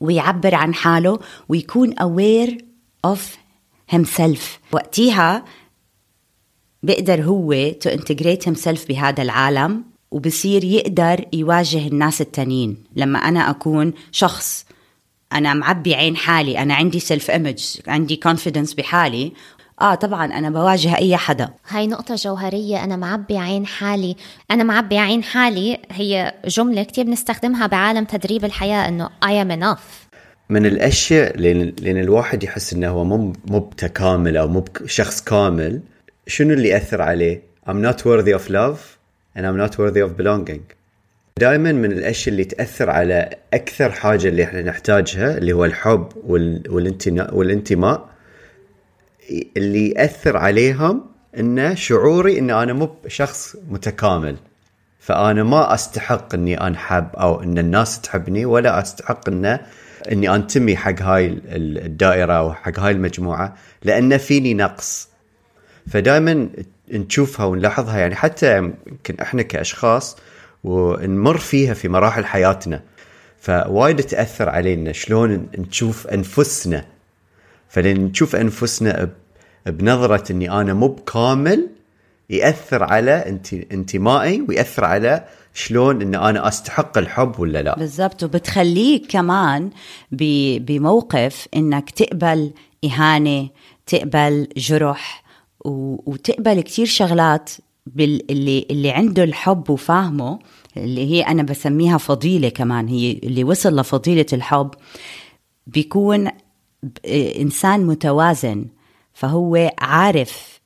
ويعبر 0.00 0.54
عن 0.54 0.74
حاله 0.74 1.18
ويكون 1.48 1.94
aware 1.94 2.52
of 3.06 3.20
himself. 3.94 4.40
وقتيها 4.72 5.44
بيقدر 6.82 7.22
هو 7.22 7.70
to 7.70 7.90
integrate 7.90 8.50
himself 8.50 8.88
بهذا 8.88 9.22
العالم 9.22 9.84
وبصير 10.10 10.64
يقدر 10.64 11.24
يواجه 11.32 11.86
الناس 11.88 12.20
التانيين. 12.20 12.84
لما 12.96 13.18
أنا 13.18 13.50
أكون 13.50 13.92
شخص 14.12 14.66
أنا 15.32 15.54
معبي 15.54 15.94
عين 15.94 16.16
حالي 16.16 16.58
أنا 16.58 16.74
عندي 16.74 17.00
self 17.00 17.30
image 17.30 17.78
عندي 17.86 18.20
confidence 18.28 18.74
بحالي 18.74 19.32
آه 19.80 19.94
طبعا 19.94 20.26
أنا 20.26 20.50
بواجه 20.50 20.96
أي 20.96 21.16
حدا. 21.16 21.48
هاي 21.68 21.86
نقطة 21.86 22.14
جوهرية. 22.14 22.84
أنا 22.84 22.96
معبي 22.96 23.38
عين 23.38 23.66
حالي. 23.66 24.16
أنا 24.50 24.64
معبي 24.64 24.98
عين 24.98 25.22
حالي. 25.22 25.78
هي 25.90 26.34
جملة 26.44 26.82
كتير 26.82 27.04
بنستخدمها 27.04 27.66
بعالم 27.66 28.04
تدريب 28.04 28.44
الحياة 28.44 28.88
إنه 28.88 29.08
I 29.24 29.46
am 29.46 29.60
enough. 29.60 30.06
من 30.50 30.66
الأشياء 30.66 31.36
لأن 31.36 31.72
لأن 31.80 31.96
الواحد 31.96 32.44
يحس 32.44 32.72
إنه 32.72 32.88
هو 32.88 33.04
مو 33.04 33.32
مو 33.46 33.58
بتكامل 33.58 34.36
أو 34.36 34.48
مو 34.48 34.64
شخص 34.86 35.22
كامل 35.22 35.80
شنو 36.26 36.52
اللي 36.52 36.68
يأثر 36.68 37.02
عليه؟ 37.02 37.42
I'm 37.68 37.82
not 37.88 37.98
worthy 37.98 38.32
of 38.38 38.50
love 38.50 38.78
and 39.36 39.40
I'm 39.40 39.56
not 39.56 39.78
worthy 39.78 40.00
of 40.00 40.22
belonging. 40.22 40.76
دائما 41.38 41.72
من 41.72 41.92
الأشياء 41.92 42.32
اللي 42.32 42.44
تأثر 42.44 42.90
على 42.90 43.30
أكثر 43.54 43.90
حاجة 43.92 44.28
اللي 44.28 44.44
إحنا 44.44 44.62
نحتاجها 44.62 45.38
اللي 45.38 45.52
هو 45.52 45.64
الحب 45.64 46.08
والانتماء 47.32 48.08
اللي 49.56 49.88
يأثر 49.90 50.36
عليهم 50.36 51.04
إنه 51.38 51.74
شعوري 51.74 52.38
إن 52.38 52.50
أنا 52.50 52.72
مو 52.72 52.90
شخص 53.08 53.56
متكامل. 53.70 54.36
فأنا 55.00 55.42
ما 55.42 55.74
أستحق 55.74 56.34
إني 56.34 56.66
أنحب 56.66 57.08
أو 57.14 57.42
إن 57.42 57.58
الناس 57.58 58.00
تحبني 58.00 58.44
ولا 58.44 58.82
أستحق 58.82 59.28
إن 59.28 59.58
إني 60.12 60.34
أنتمي 60.34 60.76
حق 60.76 61.02
هاي 61.02 61.38
الدائرة 61.46 62.32
أو 62.32 62.52
حق 62.52 62.80
هاي 62.80 62.92
المجموعة 62.92 63.56
لأن 63.82 64.18
فيني 64.18 64.54
نقص. 64.54 65.08
فدائما 65.90 66.48
نشوفها 66.92 67.46
ونلاحظها 67.46 67.98
يعني 67.98 68.14
حتى 68.14 68.56
يمكن 68.56 69.16
إحنا 69.20 69.42
كأشخاص 69.42 70.16
ونمر 70.64 71.38
فيها 71.38 71.74
في 71.74 71.88
مراحل 71.88 72.24
حياتنا. 72.24 72.82
فوايد 73.40 74.02
تأثر 74.02 74.48
علينا 74.48 74.92
شلون 74.92 75.48
نشوف 75.58 76.06
أنفسنا. 76.06 76.84
فلان 77.76 78.04
نشوف 78.04 78.36
انفسنا 78.36 79.10
بنظرة 79.66 80.32
إني 80.32 80.50
أنا 80.50 80.74
مو 80.74 80.88
بكامل 80.88 81.68
يأثر 82.30 82.82
على 82.82 83.38
انتمائي 83.72 84.44
ويأثر 84.48 84.84
على 84.84 85.24
شلون 85.54 86.02
إن 86.02 86.14
أنا 86.14 86.48
أستحق 86.48 86.98
الحب 86.98 87.40
ولا 87.40 87.62
لا. 87.62 87.78
بالضبط. 87.78 88.22
وبتخليك 88.22 89.06
كمان 89.10 89.70
بموقف 90.60 91.48
إنك 91.56 91.90
تقبل 91.90 92.50
إهانة 92.84 93.48
تقبل 93.86 94.48
جرح 94.56 95.24
وتقبل 95.64 96.60
كتير 96.60 96.86
شغلات 96.86 97.50
اللي 97.98 98.66
اللي 98.70 98.90
عنده 98.90 99.24
الحب 99.24 99.70
وفاهمه 99.70 100.38
اللي 100.76 101.10
هي 101.10 101.22
أنا 101.22 101.42
بسميها 101.42 101.98
فضيلة 101.98 102.48
كمان 102.48 102.88
هي 102.88 103.12
اللي 103.22 103.44
وصل 103.44 103.80
لفضيلة 103.80 104.26
الحب 104.32 104.70
بيكون 105.66 106.30
إنسان 107.40 107.86
متوازن 107.86 108.66
فهو 109.14 109.70
عارف 109.78 110.60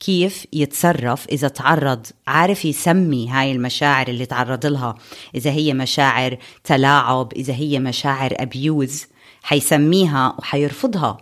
كيف 0.00 0.46
يتصرف 0.52 1.26
إذا 1.26 1.48
تعرض 1.48 2.06
عارف 2.26 2.64
يسمي 2.64 3.28
هاي 3.28 3.52
المشاعر 3.52 4.08
اللي 4.08 4.26
تعرض 4.26 4.66
لها. 4.66 4.94
إذا 5.34 5.50
هي 5.50 5.74
مشاعر 5.74 6.38
تلاعب 6.64 7.32
إذا 7.32 7.54
هي 7.54 7.78
مشاعر 7.78 8.34
أبيوز 8.36 9.06
حيسميها 9.42 10.36
وحيرفضها. 10.38 11.16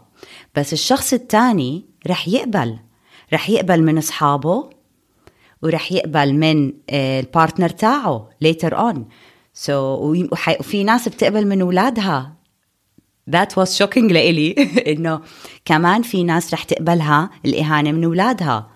بس 0.57 0.73
الشخص 0.73 1.13
التاني 1.13 1.85
رح 2.07 2.29
يقبل 2.29 2.79
رح 3.33 3.51
يقبل 3.51 3.83
من 3.83 3.99
أصحابه 3.99 4.71
ورح 5.63 5.93
يقبل 5.93 6.35
من 6.35 6.73
آه، 6.91 7.21
البارتنر 7.21 7.69
تاعه 7.69 8.29
later 8.45 8.71
on. 8.71 8.99
So 9.67 9.71
وفي 9.71 10.85
ناس 10.85 11.09
بتقبل 11.09 11.47
من 11.47 11.61
أولادها. 11.61 12.34
That 13.31 13.57
was 13.57 13.79
shocking 13.79 14.13
لإلي. 14.13 14.55
إنه 14.93 15.21
كمان 15.65 16.03
في 16.03 16.25
ناس 16.25 16.55
رح 16.55 16.63
تقبلها 16.63 17.31
الإهانة 17.45 17.93
من 17.93 18.05
أولادها. 18.05 18.67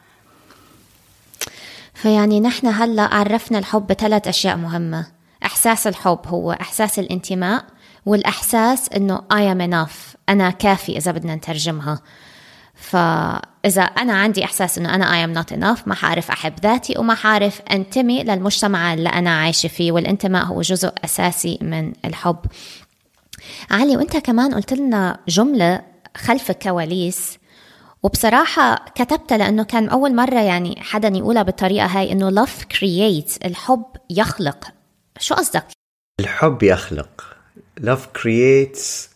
فيعني 1.94 2.40
نحن 2.40 2.66
هلأ 2.66 3.14
عرفنا 3.14 3.58
الحب 3.58 3.86
بثلاث 3.86 4.28
أشياء 4.28 4.56
مهمة. 4.56 5.06
إحساس 5.44 5.86
الحب 5.86 6.20
هو 6.26 6.52
إحساس 6.52 6.98
الانتماء 6.98 7.64
والإحساس 8.06 8.88
إنه 8.88 9.18
I 9.18 9.54
am 9.54 9.70
enough. 9.70 10.16
أنا 10.28 10.50
كافي 10.50 10.96
إذا 10.96 11.12
بدنا 11.12 11.34
نترجمها. 11.34 12.02
فإذا 12.74 13.82
أنا 13.82 14.12
عندي 14.12 14.44
إحساس 14.44 14.78
إنه 14.78 14.94
أنا 14.94 15.04
I 15.04 15.28
am 15.28 15.42
not 15.42 15.56
enough 15.56 15.88
ما 15.88 15.94
حعرف 15.94 16.30
أحب 16.30 16.52
ذاتي 16.62 16.98
وما 16.98 17.14
حعرف 17.14 17.60
أنتمي 17.70 18.24
للمجتمع 18.24 18.94
اللي 18.94 19.08
أنا 19.08 19.40
عايشة 19.40 19.66
فيه. 19.66 19.92
والانتماء 19.92 20.44
هو 20.44 20.60
جزء 20.60 20.92
أساسي 21.04 21.58
من 21.62 21.92
الحب. 22.04 22.38
علي 23.71 23.97
وانت 23.97 24.16
كمان 24.16 24.54
قلت 24.54 24.73
لنا 24.73 25.21
جملة 25.28 25.83
خلف 26.16 26.50
الكواليس 26.50 27.38
وبصراحة 28.02 28.85
كتبتها 28.95 29.38
لأنه 29.38 29.64
كان 29.64 29.88
أول 29.88 30.14
مرة 30.14 30.40
يعني 30.40 30.80
حدا 30.80 31.09
يقولها 31.09 31.42
بالطريقة 31.42 31.87
هاي 31.87 32.12
إنه 32.12 32.45
love 32.45 32.62
creates 32.75 33.38
الحب 33.45 33.85
يخلق. 34.11 34.68
شو 35.18 35.35
قصدك؟ 35.35 35.66
الحب 36.21 36.62
يخلق. 36.62 37.37
love 37.80 38.21
creates. 38.21 39.09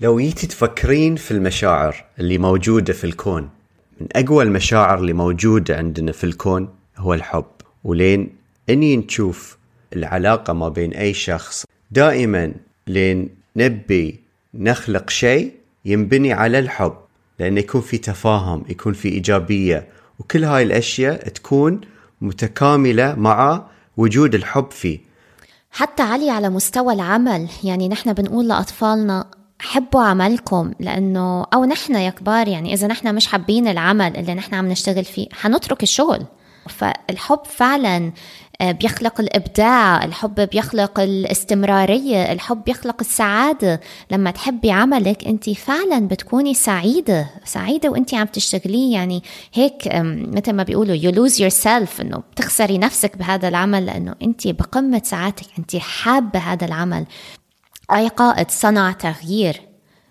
لو 0.00 0.18
جيتي 0.18 0.46
تفكرين 0.46 1.16
في 1.16 1.30
المشاعر 1.30 2.04
اللي 2.18 2.38
موجودة 2.38 2.92
في 2.92 3.04
الكون 3.04 3.50
من 4.00 4.06
أقوى 4.12 4.44
المشاعر 4.44 4.98
اللي 4.98 5.12
موجودة 5.12 5.76
عندنا 5.76 6.12
في 6.12 6.24
الكون 6.24 6.68
هو 6.96 7.14
الحب. 7.14 7.44
ولين 7.84 8.36
أني 8.70 8.96
نشوف 8.96 9.58
العلاقة 9.92 10.52
ما 10.52 10.68
بين 10.68 10.92
أي 10.92 11.14
شخص 11.14 11.64
دائما 11.90 12.54
لين 12.86 13.37
نبي 13.58 14.20
نخلق 14.54 15.10
شيء 15.10 15.52
ينبني 15.84 16.32
على 16.32 16.58
الحب 16.58 16.94
لأنه 17.38 17.60
يكون 17.60 17.80
في 17.80 17.98
تفاهم 17.98 18.64
يكون 18.68 18.92
في 18.92 19.08
إيجابية. 19.08 19.88
وكل 20.18 20.44
هاي 20.44 20.62
الأشياء 20.62 21.28
تكون 21.28 21.80
متكاملة 22.20 23.14
مع 23.14 23.66
وجود 23.96 24.34
الحب 24.34 24.70
فيه. 24.70 24.98
حتى 25.70 26.02
علي 26.02 26.30
على 26.30 26.48
مستوى 26.48 26.94
العمل 26.94 27.48
يعني 27.64 27.88
نحن 27.88 28.12
بنقول 28.12 28.48
لأطفالنا 28.48 29.26
حبوا 29.58 30.02
عملكم 30.02 30.72
لأنه 30.80 31.46
أو 31.54 31.64
نحن 31.64 31.94
يا 31.94 32.10
كبار 32.10 32.48
يعني 32.48 32.74
إذا 32.74 32.86
نحن 32.86 33.14
مش 33.14 33.26
حابين 33.26 33.68
العمل 33.68 34.16
اللي 34.16 34.34
نحن 34.34 34.54
عم 34.54 34.68
نشتغل 34.68 35.04
فيه 35.04 35.26
حنترك 35.32 35.82
الشغل. 35.82 36.26
فالحب 36.68 37.40
فعلا 37.44 38.12
بيخلق 38.62 39.20
الإبداع 39.20 40.04
الحب 40.04 40.40
بيخلق 40.40 41.00
الاستمرارية 41.00 42.32
الحب 42.32 42.64
بيخلق 42.64 42.96
السعادة. 43.00 43.80
لما 44.10 44.30
تحبي 44.30 44.70
عملك 44.70 45.24
أنت 45.26 45.50
فعلا 45.50 46.08
بتكوني 46.08 46.54
سعيدة 46.54 47.30
سعيدة 47.44 47.88
وأنت 47.88 48.14
عم 48.14 48.26
تشتغليه. 48.26 48.94
يعني 48.94 49.22
هيك 49.54 49.88
مثل 50.32 50.52
ما 50.52 50.62
بيقولوا 50.62 50.96
you 50.96 51.14
lose 51.14 51.34
yourself 51.34 52.00
أنه 52.00 52.22
بتخسري 52.32 52.78
نفسك 52.78 53.16
بهذا 53.16 53.48
العمل 53.48 53.86
لأنه 53.86 54.14
أنت 54.22 54.48
بقمة 54.48 55.02
سعادتك 55.04 55.46
أنت 55.58 55.76
حابة 55.76 56.38
هذا 56.38 56.66
العمل. 56.66 57.06
أي 57.92 58.08
قائد 58.08 58.50
صنع 58.50 58.92
تغيير. 58.92 59.67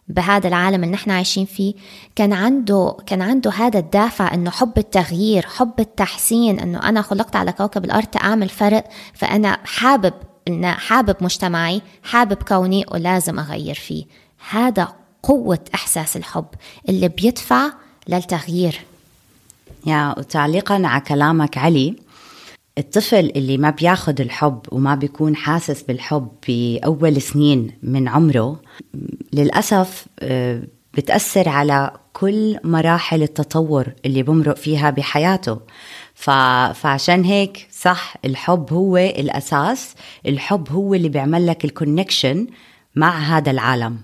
بهذا 0.10 0.48
العالم 0.48 0.84
اللي 0.84 0.93
نحن 0.93 1.12
عايشين 1.12 1.46
فيه 1.46 1.74
كان 2.15 2.34
عنده 2.34 2.98
كان 3.06 3.22
عنده 3.22 3.52
هذا 3.52 3.80
الدافع 3.80 4.34
إنه 4.34 4.52
حب 4.52 4.78
التغيير 4.78 5.46
حب 5.46 5.80
التحسين 5.80 6.60
إنه 6.60 6.89
أنا 6.89 7.02
خلقت 7.02 7.36
على 7.36 7.52
كوكب 7.52 7.86
الأرض 7.86 8.08
أعمل 8.24 8.50
فرق 8.50 8.84
فأنا 9.13 9.58
حابب 9.65 10.13
إن 10.48 10.65
حابب 10.65 11.15
مجتمعي 11.22 11.82
حابب 12.04 12.43
كوني 12.43 12.86
ولازم 12.91 13.39
أغير 13.39 13.76
فيه. 13.76 14.06
هذا 14.50 14.93
قوة 15.24 15.60
إحساس 15.76 16.17
الحب 16.17 16.46
اللي 16.89 17.08
بيدفع 17.08 17.70
للتغيير. 18.08 18.82
يا 19.86 20.15
وتعليقا 20.17 20.82
على 20.86 21.02
كلامك 21.02 21.58
علي 21.58 21.96
الطفل 22.78 23.32
اللي 23.36 23.58
ما 23.58 23.70
بياخد 23.70 24.22
الحب 24.22 24.60
وما 24.72 24.96
بيكون 24.96 25.36
حاسس 25.36 25.82
بالحب 25.82 26.28
بأول 26.48 27.22
سنين 27.22 27.72
من 27.84 28.08
عمره 28.08 28.62
للأسف 29.34 30.06
آه، 30.20 30.63
بتأثر 30.94 31.50
على 31.50 31.92
كل 32.13 32.58
مراحل 32.63 33.24
التطور 33.24 33.88
اللي 34.06 34.24
بمرق 34.24 34.56
فيها 34.56 34.90
بحياته. 34.90 35.60
ف... 36.13 36.30
فعشان 36.74 37.24
هيك 37.24 37.68
صح 37.72 38.16
الحب 38.26 38.74
هو 38.74 38.98
الأساس 38.98 39.96
الحب 40.26 40.70
هو 40.72 40.94
اللي 40.94 41.10
بيعمل 41.10 41.48
لك 41.48 41.66
الكونكشن 41.66 42.48
مع 42.96 43.20
هذا 43.20 43.52
العالم. 43.52 43.98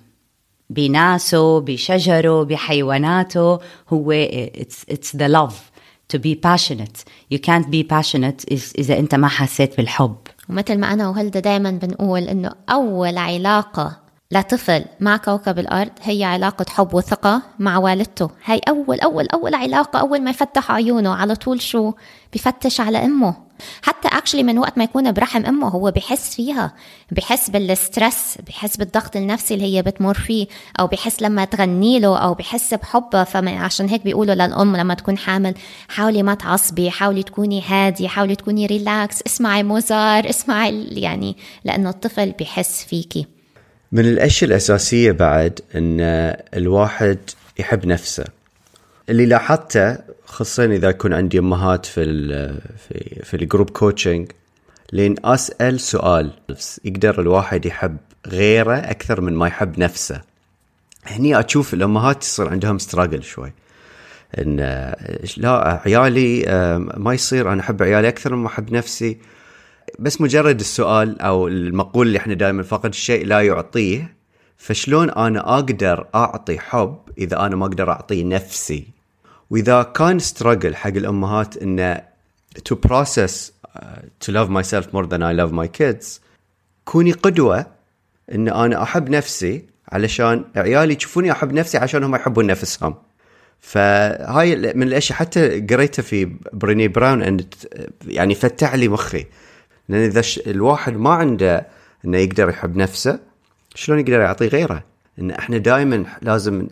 بناسه 0.69 1.59
بشجره 1.59 2.43
بحيواناته 2.43 3.59
هو 3.89 4.27
it's, 4.57 4.93
it's 4.93 5.17
the 5.17 5.27
love. 5.27 5.72
To 6.13 6.19
be 6.19 6.35
passionate. 6.35 6.97
You 7.33 7.39
can't 7.39 7.69
be 7.69 7.83
passionate 7.83 8.45
إذا 8.77 8.99
أنت 8.99 9.15
ما 9.15 9.27
حسيت 9.27 9.77
بالحب. 9.77 10.15
ومثل 10.49 10.77
ما 10.77 10.93
أنا 10.93 11.09
وهلدا 11.09 11.39
دايما 11.39 11.71
بنقول 11.71 12.21
إنه 12.21 12.51
أول 12.69 13.17
علاقة 13.17 13.97
لطفل 14.31 14.85
مع 14.99 15.17
كوكب 15.17 15.59
الأرض 15.59 15.91
هي 16.01 16.23
علاقة 16.23 16.65
حب 16.69 16.93
وثقة 16.93 17.41
مع 17.59 17.77
والدته. 17.77 18.29
هاي 18.45 18.61
أول 18.69 18.99
أول 18.99 19.27
أول 19.27 19.55
علاقة 19.55 19.99
أول 19.99 20.21
ما 20.21 20.29
يفتح 20.29 20.71
عيونه 20.71 21.13
على 21.13 21.35
طول 21.35 21.61
شو 21.61 21.91
بفتش 22.33 22.81
على 22.81 23.05
أمه. 23.05 23.35
حتى 23.81 24.07
actually 24.07 24.43
من 24.43 24.59
وقت 24.59 24.77
ما 24.77 24.83
يكون 24.83 25.11
برحم 25.11 25.45
امه 25.45 25.67
هو 25.67 25.91
بحس 25.91 26.35
فيها 26.35 26.73
بحس 27.11 27.49
بال 27.49 27.71
stress 27.71 28.37
بحس 28.47 28.77
بالضغط 28.77 29.15
النفسي 29.15 29.53
اللي 29.53 29.77
هي 29.77 29.81
بتمر 29.81 30.13
فيه 30.13 30.47
أو 30.79 30.87
بحس 30.87 31.21
لما 31.21 31.45
تغني 31.45 31.99
له 31.99 32.17
أو 32.17 32.33
بحس 32.33 32.73
بحبها 32.73 33.23
فعشان 33.23 33.89
هيك 33.89 34.03
بيقولوا 34.03 34.35
للأم 34.35 34.75
لما 34.75 34.93
تكون 34.93 35.17
حامل 35.17 35.53
حاولي 35.87 36.23
ما 36.23 36.33
تعصبي 36.33 36.89
حاولي 36.91 37.23
تكوني 37.23 37.61
هادية 37.67 38.07
حاولي 38.07 38.35
تكوني 38.35 38.65
relax 38.65 39.21
اسمعي 39.27 39.63
موزار 39.63 40.29
اسمعي 40.29 40.83
يعني 40.91 41.37
لأنه 41.63 41.89
الطفل 41.89 42.31
بحس 42.39 42.85
فيكي. 42.85 43.27
من 43.91 44.05
الأشياء 44.05 44.49
الأساسية 44.49 45.11
بعد 45.11 45.59
إن 45.75 45.97
الواحد 46.53 47.17
يحب 47.59 47.85
نفسه. 47.85 48.23
اللي 49.09 49.25
لاحظته 49.25 49.97
خصوصا 50.33 50.65
إذا 50.65 50.89
يكون 50.89 51.13
عندي 51.13 51.39
أمهات 51.39 51.85
في 51.85 52.01
ال 52.01 52.61
في 52.77 53.21
في 53.23 53.33
ال 53.33 53.39
group 53.39 53.69
coaching 53.69 54.31
لين 54.93 55.15
أسأل 55.25 55.79
سؤال 55.79 56.31
يقدر 56.85 57.21
الواحد 57.21 57.65
يحب 57.65 57.97
غيره 58.27 58.75
أكثر 58.75 59.21
من 59.21 59.33
ما 59.33 59.47
يحب 59.47 59.79
نفسه. 59.79 60.21
هني 61.05 61.39
أشوف 61.39 61.73
الأمهات 61.73 62.23
يصير 62.23 62.49
عندهم 62.49 62.79
struggle 62.79 63.23
شوي. 63.23 63.53
إن 64.37 64.55
لا 65.37 65.81
عيالي 65.85 66.45
ما 66.97 67.13
يصير 67.13 67.53
أنا 67.53 67.61
أحب 67.61 67.83
عيالي 67.83 68.07
أكثر 68.07 68.35
مما 68.35 68.47
أحب 68.47 68.73
نفسي. 68.73 69.17
بس 69.99 70.21
مجرد 70.21 70.59
السؤال 70.59 71.21
أو 71.21 71.47
المقولة 71.47 72.07
اللي 72.07 72.17
إحنا 72.17 72.33
دائما 72.33 72.63
فاقد 72.63 72.89
الشيء 72.89 73.25
لا 73.25 73.41
يعطيه 73.41 74.15
فشلون 74.57 75.09
أنا 75.09 75.55
أقدر 75.55 76.07
أعطي 76.15 76.59
حب 76.59 76.97
إذا 77.17 77.39
أنا 77.39 77.55
ما 77.55 77.65
أقدر 77.65 77.91
أعطي 77.91 78.23
نفسي؟ 78.23 79.02
وإذا 79.53 79.83
كان 79.83 80.19
ستراجل 80.19 80.75
حق 80.75 80.89
الأمهات 80.89 81.57
انه 81.57 82.01
to 82.69 82.75
process 82.75 83.51
uh, 83.65 83.79
to 84.25 84.31
love 84.31 84.49
myself 84.49 84.85
more 84.93 85.05
than 85.05 85.21
I 85.21 85.31
love 85.31 85.51
my 85.53 85.67
kids 85.67 86.21
كوني 86.85 87.11
قدوة 87.11 87.65
إن 88.31 88.49
أنا 88.49 88.83
أحب 88.83 89.09
نفسي 89.09 89.65
علشان 89.91 90.45
عيالي 90.55 90.93
يشوفوني 90.93 91.31
أحب 91.31 91.53
نفسي 91.53 91.77
عشان 91.77 92.03
هم 92.03 92.15
يحبون 92.15 92.45
نفسهم 92.45 92.95
فهاي 93.59 94.55
من 94.55 94.83
الأشياء 94.83 95.19
حتى 95.19 95.59
قريتها 95.59 96.03
في 96.03 96.35
بريني 96.53 96.87
براون 96.87 97.21
أن 97.23 97.45
يعني 98.07 98.35
فتح 98.35 98.75
لي 98.75 98.87
مخي 98.87 99.25
لأن 99.89 100.01
إذا 100.01 100.21
الواحد 100.47 100.97
ما 100.97 101.09
عنده 101.13 101.67
إنه 102.05 102.17
يقدر 102.17 102.49
يحب 102.49 102.75
نفسه 102.75 103.19
شلون 103.75 103.99
يقدر 103.99 104.19
يعطي 104.19 104.47
غيره؟ 104.47 104.83
إن 105.19 105.31
إحنا 105.31 105.57
دائما 105.57 106.05
لازم 106.21 106.67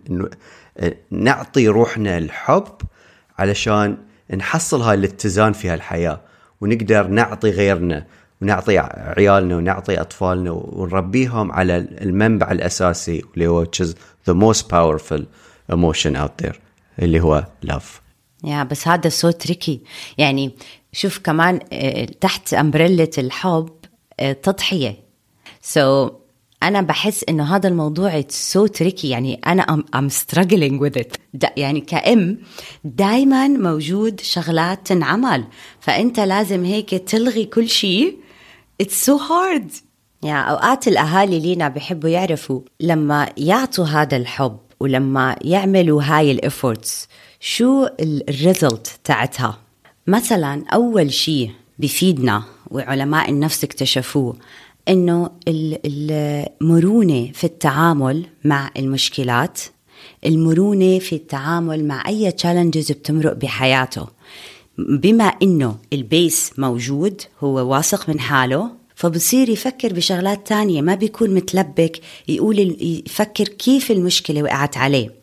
نعطي 1.11 1.67
روحنا 1.67 2.17
الحب 2.17 2.81
علشان 3.39 3.97
نحصل 4.35 4.81
هاي 4.81 4.95
الاتزان 4.95 5.53
في 5.53 5.69
هالحياة 5.69 6.21
ونقدر 6.61 7.07
نعطي 7.07 7.49
غيرنا 7.49 8.05
ونعطي 8.41 8.77
عيالنا 9.17 9.55
ونعطي 9.55 10.01
أطفالنا 10.01 10.51
ونربيهم 10.51 11.51
على 11.51 11.77
المنبع 11.77 12.51
الأساسي 12.51 13.21
اللي 13.33 13.47
هو 13.47 13.65
which 13.65 13.85
is 13.85 13.89
the 14.29 14.33
most 14.33 14.61
powerful 14.61 15.21
emotion 15.71 16.15
out 16.15 16.45
there 16.45 16.55
اللي 16.99 17.21
هو 17.21 17.45
love. 17.65 18.01
يا 18.43 18.63
بس 18.63 18.87
هذا 18.87 19.09
so 19.09 19.31
tricky 19.31 19.81
يعني 20.17 20.55
شوف 20.93 21.19
كمان 21.19 21.59
آه، 21.73 22.05
تحت 22.05 22.53
umbrella 22.53 23.09
الحب 23.17 23.69
آه، 24.19 24.33
تضحية. 24.33 24.95
so 25.61 26.07
so, 26.07 26.11
أنا 26.63 26.81
بحس 26.81 27.25
إنه 27.29 27.55
هذا 27.55 27.67
الموضوع 27.69 28.23
so 28.29 28.65
tricky 28.65 29.09
يعني 29.09 29.41
I'm, 29.45 29.81
I'm 29.95 30.09
struggling 30.09 30.79
with 30.79 31.01
it. 31.01 31.17
دا 31.33 31.49
يعني 31.57 31.81
كأم 31.81 32.37
دايما 32.83 33.47
موجود 33.47 34.19
شغلات 34.19 34.87
تنعمل. 34.87 35.43
فأنت 35.79 36.19
لازم 36.19 36.65
هيك 36.65 36.89
تلغي 36.89 37.45
كل 37.45 37.69
شيء. 37.69 38.17
It's 38.83 39.05
so 39.05 39.17
hard. 39.17 39.71
يعني 40.23 40.49
أوقات 40.49 40.87
الأهالي 40.87 41.39
لينا 41.39 41.67
بحبوا 41.67 42.09
يعرفوا 42.09 42.61
لما 42.79 43.29
يعطوا 43.37 43.85
هذا 43.85 44.17
الحب 44.17 44.57
ولما 44.79 45.35
يعملوا 45.41 46.03
هاي 46.03 46.31
ال 46.31 46.41
efforts 46.41 47.07
شو 47.39 47.87
ال 47.99 48.13
result 48.13 48.99
تاعتها. 49.03 49.57
مثلا 50.07 50.63
أول 50.73 51.13
شيء 51.13 51.51
بفيدنا 51.79 52.43
وعلماء 52.71 53.29
النفس 53.29 53.63
اكتشفوه 53.63 54.37
إنه 54.89 55.29
المرونة 55.47 57.31
في 57.33 57.43
التعامل 57.43 58.25
مع 58.43 58.71
المشكلات 58.77 59.59
المرونة 60.25 60.99
في 60.99 61.15
التعامل 61.15 61.85
مع 61.85 62.07
أي 62.07 62.31
challenges 62.31 62.91
بتمرق 62.91 63.33
بحياته. 63.33 64.07
بما 64.77 65.23
إنه 65.23 65.77
ال 65.93 66.05
base 66.05 66.51
موجود 66.57 67.21
هو 67.43 67.71
واثق 67.71 68.09
من 68.09 68.19
حاله 68.19 68.69
فبصير 68.95 69.49
يفكر 69.49 69.93
بشغلات 69.93 70.47
تانية 70.47 70.81
ما 70.81 70.95
بيكون 70.95 71.29
متلبك 71.33 72.01
يقول 72.27 72.59
يفكر 72.81 73.47
كيف 73.47 73.91
المشكلة 73.91 74.43
وقعت 74.43 74.77
عليه. 74.77 75.21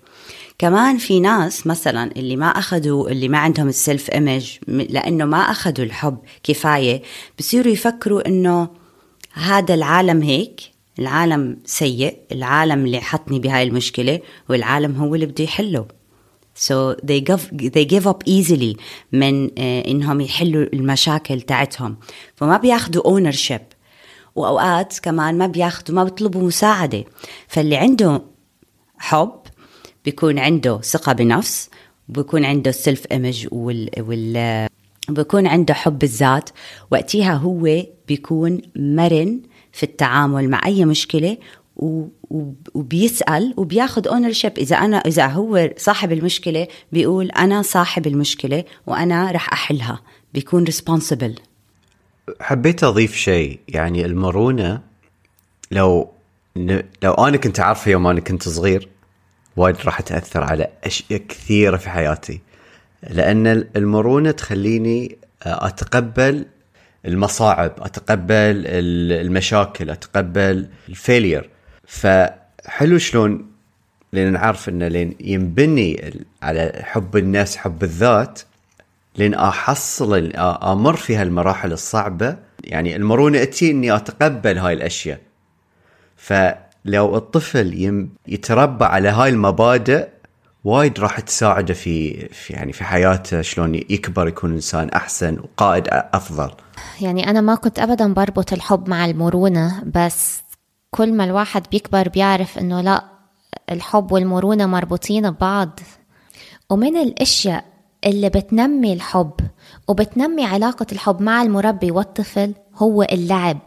كمان 0.59 0.99
في 0.99 1.21
ناس 1.21 1.66
مثلا 1.66 2.12
اللي 2.16 2.37
ما 2.37 2.47
أخذوا 2.47 3.11
اللي 3.11 3.29
ما 3.29 3.38
عندهم 3.38 3.68
السيلف 3.68 4.11
ايمج 4.11 4.57
لأنه 4.68 5.25
ما 5.25 5.38
أخذوا 5.38 5.87
الحب 5.87 6.18
كفاية 6.42 7.03
بصيروا 7.38 7.73
يفكروا 7.73 8.29
إنه 8.29 8.68
هذا 9.38 9.74
العالم 9.74 10.22
هيك 10.22 10.61
العالم 10.98 11.59
سيء 11.64 12.18
العالم 12.33 12.85
اللي 12.85 13.01
حطني 13.01 13.38
بهاي 13.38 13.62
المشكلة 13.62 14.20
والعالم 14.48 14.96
هو 14.96 15.14
اللي 15.14 15.27
بده 15.27 15.44
يحله. 15.44 15.87
So 16.55 16.96
they 17.03 17.20
give 17.20 17.44
they 17.77 17.85
give 17.85 18.07
up 18.07 18.20
easily 18.29 18.77
من 19.12 19.48
uh, 19.48 19.53
إنهم 19.61 20.20
يحلوا 20.20 20.66
المشاكل 20.72 21.40
تاعتهم. 21.40 21.96
فما 22.37 22.57
بياخذوا 22.57 23.20
ownership. 23.20 23.62
وأوقات 24.35 24.98
كمان 24.98 25.38
ما 25.38 25.46
بياخذوا 25.46 25.96
ما 25.96 26.05
بيطلبوا 26.05 26.42
مساعدة. 26.42 27.05
فاللي 27.48 27.77
عنده 27.77 28.22
حب 28.98 29.40
بيكون 30.05 30.38
عنده 30.38 30.81
ثقة 30.81 31.12
بنفس 31.12 31.70
بيكون 32.09 32.44
عنده 32.44 32.70
self 32.71 33.07
image 33.12 33.49
وال, 33.53 33.90
وال 33.98 34.68
بيكون 35.09 35.47
عنده 35.47 35.75
حب 35.75 36.03
الذات 36.03 36.51
وقتها 36.90 37.33
هو 37.33 37.83
بيكون 38.09 38.61
مرن 38.77 39.40
في 39.73 39.83
التعامل 39.83 40.51
مع 40.51 40.61
أي 40.66 40.85
مشكلة 40.85 41.37
وبيسأل 42.75 43.55
وبياخذ 43.57 44.09
ownership 44.09 44.59
إذا 44.59 44.77
أنا 44.77 44.97
إذا 44.97 45.27
هو 45.27 45.71
صاحب 45.77 46.12
المشكلة 46.12 46.68
بيقول 46.92 47.31
أنا 47.31 47.62
صاحب 47.62 48.07
المشكلة 48.07 48.64
وأنا 48.87 49.31
رح 49.31 49.53
أحلها. 49.53 50.01
بيكون 50.35 50.64
responsible 50.64 51.35
حبيت 52.40 52.85
أضيف 52.85 53.16
شيء. 53.16 53.61
يعني 53.68 54.05
المرونة 54.05 54.81
لو 55.71 56.11
لو 57.03 57.12
أنا 57.12 57.37
كنت 57.37 57.61
عارفه 57.61 57.90
يوم 57.90 58.07
أنا 58.07 58.21
كنت 58.21 58.49
صغير 58.49 58.88
وايد 59.57 59.77
راح 59.85 60.01
تأثر 60.01 60.44
على 60.44 60.68
أشياء 60.85 61.21
كثيرة 61.29 61.77
في 61.77 61.90
حياتي. 61.90 62.40
لأن 63.03 63.47
المرونة 63.77 64.31
تخليني 64.31 65.19
آه، 65.43 65.67
أتقبل 65.67 66.47
المصاعب 67.07 67.73
أتقبل 67.79 68.67
المشاكل 68.67 69.91
أتقبل 69.91 70.69
الفيلير. 70.89 71.51
فحلو 71.87 72.99
شلون؟ 72.99 73.51
لأن 74.13 74.33
نعرف 74.33 74.69
انه 74.69 74.89
لين 74.89 75.17
ينبني 75.21 76.15
على 76.43 76.73
حب 76.83 77.17
الناس 77.17 77.57
حب 77.57 77.83
الذات 77.83 78.41
لين 79.17 79.35
أحصل 79.35 80.33
أمر 80.63 80.97
في 80.97 81.17
هالمراحل 81.17 81.73
الصعبة. 81.73 82.37
يعني 82.65 82.97
المرونة 82.97 83.43
اتي 83.43 83.71
إني 83.71 83.97
أتقبل 83.97 84.59
هاي 84.59 84.73
الأشياء. 84.73 85.21
فلو 86.17 87.17
الطفل 87.17 88.09
يتربى 88.29 88.85
على 88.85 89.09
هاي 89.09 89.29
المبادئ 89.31 90.09
وايد 90.69 91.01
راح 91.01 91.21
تساعده 91.21 91.75
في, 91.75 92.29
في 92.29 92.53
يعني 92.53 92.73
في 92.73 92.85
حياته 92.85 93.43
شلون 93.43 93.75
يكبر 93.75 94.29
يكون 94.29 94.53
إنسان 94.53 94.89
أحسن 94.89 95.39
وقائد 95.39 95.89
أفضل. 95.91 96.51
يعني 97.01 97.31
أنا 97.31 97.41
ما 97.41 97.55
كنت 97.55 97.79
ابدا 97.79 98.13
بربط 98.13 98.53
الحب 98.53 98.89
مع 98.89 99.05
المرونة 99.05 99.83
بس 99.95 100.41
كل 100.91 101.13
ما 101.13 101.25
الواحد 101.25 101.63
بيكبر 101.71 102.09
بيعرف 102.09 102.59
إنه 102.59 102.81
لا 102.81 103.05
الحب 103.73 104.13
والمرونة 104.13 104.67
مربوطين 104.67 105.31
ببعض. 105.31 105.81
ومن 106.71 106.97
الأشياء 106.97 107.65
اللي 108.07 108.29
بتنمي 108.29 108.93
الحب 108.93 109.33
وبتنمي 109.89 110.45
علاقة 110.45 110.87
الحب 110.93 111.23
مع 111.23 111.43
المربي 111.43 111.91
والطفل 111.91 112.55
هو 112.77 113.03
اللعب. 113.03 113.59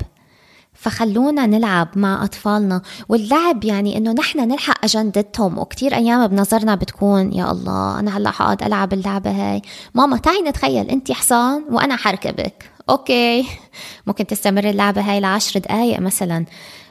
فخلونا 0.73 1.45
نلعب 1.45 1.87
مع 1.95 2.23
أطفالنا. 2.23 2.81
واللعب 3.09 3.63
يعني 3.63 3.97
إنه 3.97 4.11
نحن 4.11 4.39
نلحق 4.39 4.83
أجندتهم 4.83 5.57
وكتير 5.59 5.95
أيام 5.95 6.27
بنظرنا 6.27 6.75
بتكون 6.75 7.33
يا 7.33 7.51
الله 7.51 7.99
أنا 7.99 8.17
هلأ 8.17 8.31
حقعد 8.31 8.63
ألعب 8.63 8.93
اللعبة 8.93 9.31
هاي. 9.31 9.61
ماما 9.93 10.17
تعي 10.17 10.41
نتخيل 10.41 10.89
أنت 10.89 11.11
حصان 11.11 11.63
وأنا 11.69 11.95
حركبك 11.95 12.71
أوكي. 12.89 13.45
ممكن 14.07 14.27
تستمر 14.27 14.69
اللعبة 14.69 15.01
هاي 15.01 15.19
لعشر 15.19 15.59
دقايق 15.59 15.99
مثلا. 15.99 16.45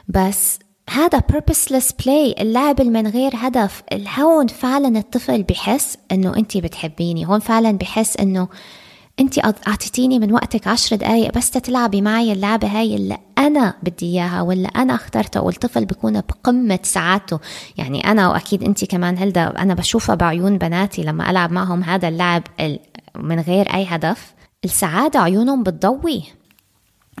بس 0.07 0.59
هذا 0.89 1.19
purposeless 1.19 1.91
play 2.03 2.39
اللعب 2.41 2.81
من 2.81 3.07
غير 3.07 3.31
هدف. 3.35 3.83
هون 4.19 4.47
فعلا 4.47 4.99
الطفل 4.99 5.43
بحس 5.43 5.97
إنه 6.11 6.35
انت 6.37 6.57
بتحبيني. 6.57 7.27
هون 7.27 7.39
فعلا 7.39 7.71
بحس 7.71 8.17
إنه 8.17 8.47
انت 9.19 9.39
أعطيتيني 9.45 10.19
من 10.19 10.33
وقتك 10.33 10.67
عشر 10.67 10.95
دقايق 10.95 11.37
بس 11.37 11.51
تلعبي 11.51 12.01
معي 12.01 12.33
اللعبة 12.33 12.67
هاي 12.67 12.95
اللي 12.95 13.17
أنا 13.37 13.73
بدي 13.83 14.05
إياها 14.05 14.41
ولا 14.41 14.67
أنا 14.67 14.95
اخترتها 14.95 15.39
والطفل 15.39 15.85
بيكون 15.85 16.21
بقمة 16.21 16.79
سعادته. 16.83 17.39
يعني 17.77 18.11
أنا 18.11 18.29
وأكيد 18.29 18.63
انت 18.63 18.85
كمان 18.85 19.17
هلدا 19.17 19.61
أنا 19.61 19.73
بشوفها 19.73 20.15
بعيون 20.15 20.57
بناتي 20.57 21.03
لما 21.03 21.29
ألعب 21.29 21.51
معهم 21.51 21.83
هذا 21.83 22.07
اللعب 22.07 22.43
من 23.15 23.39
غير 23.39 23.73
أي 23.73 23.85
هدف. 23.85 24.33
السعادة 24.65 25.19
عيونهم 25.19 25.63
بتضوي. 25.63 26.23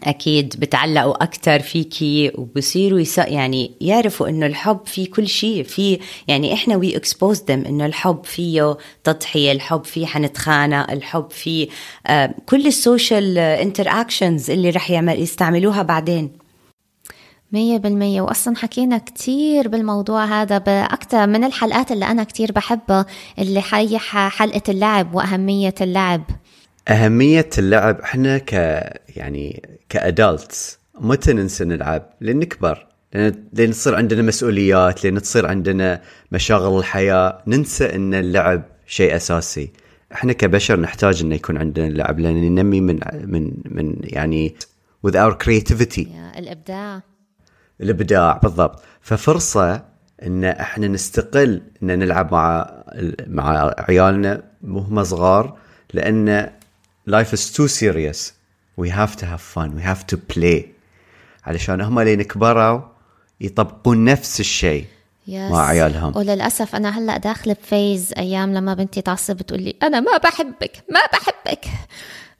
أكيد 0.03 0.55
بتعلقوا 0.59 1.23
أكثر 1.23 1.59
فيكي 1.59 2.31
وبصيروا. 2.35 3.03
يعني 3.17 3.71
يعرفوا 3.81 4.29
إنه 4.29 4.45
الحب 4.45 4.79
في 4.85 5.05
كل 5.05 5.27
شيء 5.27 5.63
في 5.63 5.99
يعني 6.27 6.53
إحنا 6.53 6.75
we 6.75 6.97
expose 6.97 7.43
them 7.49 7.65
إنه 7.65 7.85
الحب 7.85 8.23
فيه 8.23 8.77
تضحية 9.03 9.51
الحب 9.51 9.83
فيه 9.83 10.05
حنتخانق 10.05 10.91
الحب 10.91 11.31
فيه 11.31 11.67
آه 12.07 12.33
كل 12.45 12.67
ال 12.67 13.37
social 13.37 13.87
interactions 13.87 14.51
اللي 14.51 14.69
رح 14.69 14.91
يعمل 14.91 15.21
يستعملوها 15.21 15.81
بعدين 15.81 16.31
مية 17.51 17.77
بالمية 17.77 18.21
وأصلا 18.21 18.55
حكينا 18.55 18.97
كتير 18.97 19.67
بالموضوع 19.67 20.25
هذا 20.25 20.57
بأكثر 20.57 21.27
من 21.27 21.43
الحلقات 21.43 21.91
اللي 21.91 22.05
أنا 22.05 22.23
كتير 22.23 22.51
بحبها 22.51 23.05
اللي 23.39 23.63
هي 23.71 23.99
حلقة 24.29 24.61
اللعب 24.69 25.15
وأهمية 25.15 25.75
اللعب 25.81 26.23
أهمية 26.87 27.49
اللعب 27.57 27.99
إحنا 28.01 28.37
ك 28.37 28.53
يعني 29.15 29.69
ك 29.89 30.02
adults 30.02 30.79
متى 30.99 31.33
ننسى 31.33 31.65
نلعب؟ 31.65 32.09
لين 32.21 32.39
نكبر 32.39 32.87
لين, 33.15 33.45
لين 33.53 33.71
تصير 33.71 33.95
عندنا 33.95 34.21
مسؤوليات 34.21 35.03
لين 35.03 35.21
تصير 35.21 35.47
عندنا 35.47 36.01
مشاغل 36.31 36.79
الحياة 36.79 37.41
ننسى 37.47 37.95
إن 37.95 38.13
اللعب 38.13 38.63
شيء 38.87 39.15
أساسي. 39.15 39.71
إحنا 40.13 40.33
كبشر 40.33 40.79
نحتاج 40.79 41.21
إنه 41.21 41.35
يكون 41.35 41.57
عندنا 41.57 41.87
اللعب 41.87 42.19
لأن 42.19 42.35
ننمي 42.35 42.81
من 42.81 42.99
من 43.23 43.53
من 43.65 43.95
يعني 44.03 44.55
with 45.07 45.13
our 45.13 45.33
creativity. 45.43 46.07
الإبداع. 46.37 47.01
الإبداع 47.81 48.37
بالضبط. 48.37 48.83
ففرصة 49.01 49.83
إن 50.23 50.43
إحنا 50.43 50.87
نستقل 50.87 51.61
إن 51.83 51.99
نلعب 51.99 52.33
مع 52.33 52.73
مع 53.27 53.73
عيالنا 53.77 54.43
وهم 54.63 55.03
صغار 55.03 55.57
لأن 55.93 56.49
life 57.07 57.33
is 57.33 57.51
too 57.57 57.67
serious. 57.67 58.33
We 58.77 58.89
have 58.89 59.15
to 59.17 59.25
have 59.25 59.41
fun. 59.41 59.75
We 59.75 59.81
have 59.81 60.05
to 60.07 60.17
play. 60.17 60.65
علشان 61.45 61.81
هم 61.81 61.99
لين 61.99 62.21
كبروا 62.21 62.81
يطبقون 63.41 64.05
نفس 64.05 64.39
الشيء 64.39 64.85
يس. 65.27 65.51
مع 65.51 65.65
عيالهم. 65.65 66.17
وللأسف 66.17 66.75
أنا 66.75 66.99
هلأ 66.99 67.17
داخلة 67.17 67.53
بفيز 67.53 68.13
أيام 68.17 68.53
لما 68.53 68.73
بنتي 68.73 69.01
تعصب 69.01 69.35
بتقول 69.35 69.61
لي 69.61 69.75
أنا 69.83 69.99
ما 69.99 70.17
بحبك 70.17 70.83
ما 70.89 70.99
بحبك. 71.13 71.65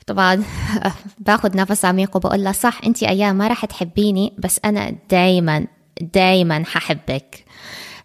طبعا 0.08 0.44
باخذ 1.20 1.58
نفس 1.58 1.86
عميق 1.86 2.16
وبقول 2.16 2.44
لها 2.44 2.52
صح 2.52 2.82
انت 2.86 3.04
أيام 3.04 3.36
ما 3.36 3.48
رح 3.48 3.66
تحبيني 3.66 4.34
بس 4.38 4.60
أنا 4.66 4.96
دايما 5.10 5.68
دايما 6.02 6.64
ححبك. 6.66 7.46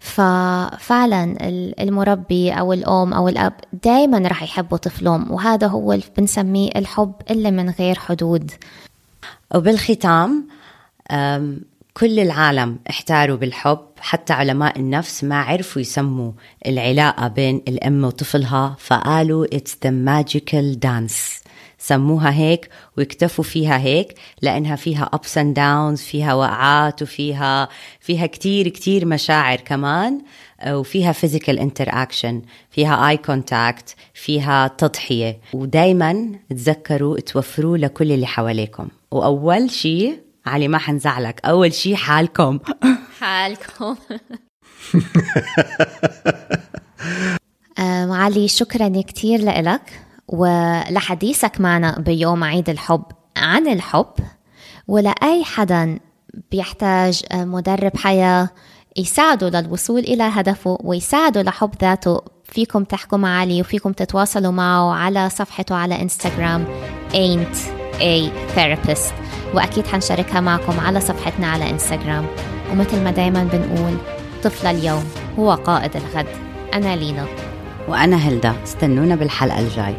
ففعلا 0.07 1.37
المربي 1.81 2.53
أو 2.53 2.73
الأم 2.73 3.13
أو 3.13 3.29
الأب 3.29 3.53
دايما 3.85 4.29
رح 4.29 4.43
يحبوا 4.43 4.79
طفلهم 4.79 5.31
وهذا 5.33 5.67
هو 5.67 5.93
اللي 5.93 6.05
بنسميه 6.19 6.71
الحب 6.77 7.13
اللي 7.31 7.51
من 7.51 7.71
غير 7.71 7.95
حدود. 7.99 8.51
وبالختام 9.55 10.49
كل 11.95 12.19
العالم 12.19 12.79
احتاروا 12.91 13.37
بالحب 13.37 13.79
حتى 14.01 14.33
علماء 14.33 14.79
النفس 14.79 15.25
ما 15.25 15.43
عرفوا 15.43 15.83
يسموا 15.83 16.33
العلاقة 16.67 17.29
بين 17.29 17.63
الأم 17.69 18.05
وطفلها 18.05 18.77
فقالوا 18.79 19.47
it's 19.47 19.73
the 19.85 19.91
magical 19.91 20.79
dance. 20.87 21.46
سموها 21.87 22.31
هيك 22.31 22.69
واكتفوا 22.99 23.45
فيها 23.45 23.79
هيك 23.79 24.15
لأنها 24.43 24.77
فيها 24.77 25.11
ups 25.17 25.39
and 25.39 25.55
downs 25.57 26.03
فيها 26.03 26.35
وقعات 26.35 27.03
وفيها 27.03 27.69
فيها 28.01 28.27
كتير 28.27 28.69
كتير 28.69 29.07
مشاعر 29.07 29.57
كمان 29.61 30.21
وفيها 30.69 31.13
physical 31.13 31.59
interaction 31.59 32.35
فيها 32.71 33.17
eye 33.17 33.19
contact 33.19 33.95
فيها 34.15 34.69
تضحية. 34.69 35.41
ودايما 35.53 36.33
تذكروا 36.51 37.21
توفروا 37.21 37.77
لكل 37.77 38.13
اللي 38.13 38.27
حواليكم. 38.27 38.89
وأول 39.11 39.71
شيء 39.71 40.21
علي 40.47 40.69
ما 40.69 40.79
حنزعلك 40.79 41.41
أول 41.45 41.73
شيء 41.73 41.95
حالكم. 41.95 42.59
حالكم. 43.21 43.97
علي 48.17 48.49
شكرا 48.49 48.89
كثير 48.89 49.41
لك 49.43 50.06
ولحديثك 50.29 51.61
معنا 51.61 51.99
بيوم 51.99 52.45
عيد 52.45 52.69
الحب 52.69 53.03
عن 53.37 53.69
الحب 53.69 54.13
ولأي 54.89 55.45
حدا 55.45 55.99
بيحتاج 56.51 57.23
مدرب 57.35 57.97
حياة 57.97 58.49
يساعده 58.97 59.61
للوصول 59.61 60.01
إلى 60.01 60.23
هدفه 60.23 60.79
ويساعده 60.81 61.43
لحب 61.43 61.71
ذاته. 61.81 62.21
فيكم 62.45 62.85
تحكوا 62.85 63.19
مع 63.19 63.39
علي 63.39 63.61
وفيكم 63.61 63.93
تتواصلوا 63.93 64.53
معه 64.53 64.93
على 64.95 65.31
صفحته 65.31 65.75
على 65.75 66.03
إنستغرام 66.03 66.67
ain't 67.13 67.57
a 68.01 68.31
therapist. 68.57 69.13
وأكيد 69.55 69.87
حنشاركها 69.87 70.41
معكم 70.41 70.81
على 70.81 71.01
صفحتنا 71.01 71.47
على 71.47 71.71
إنستغرام. 71.71 72.27
ومثل 72.73 73.05
ما 73.05 73.11
دايما 73.11 73.45
بنقول 73.45 73.97
طفل 74.43 74.67
اليوم 74.67 75.05
هو 75.39 75.55
قائد 75.55 75.97
الغد. 75.97 76.27
أنا 76.75 76.97
لينا. 76.97 77.27
وأنا 77.89 78.17
هلدا. 78.17 78.55
استنونا 78.65 79.15
بالحلقة 79.15 79.59
الجاي 79.61 79.97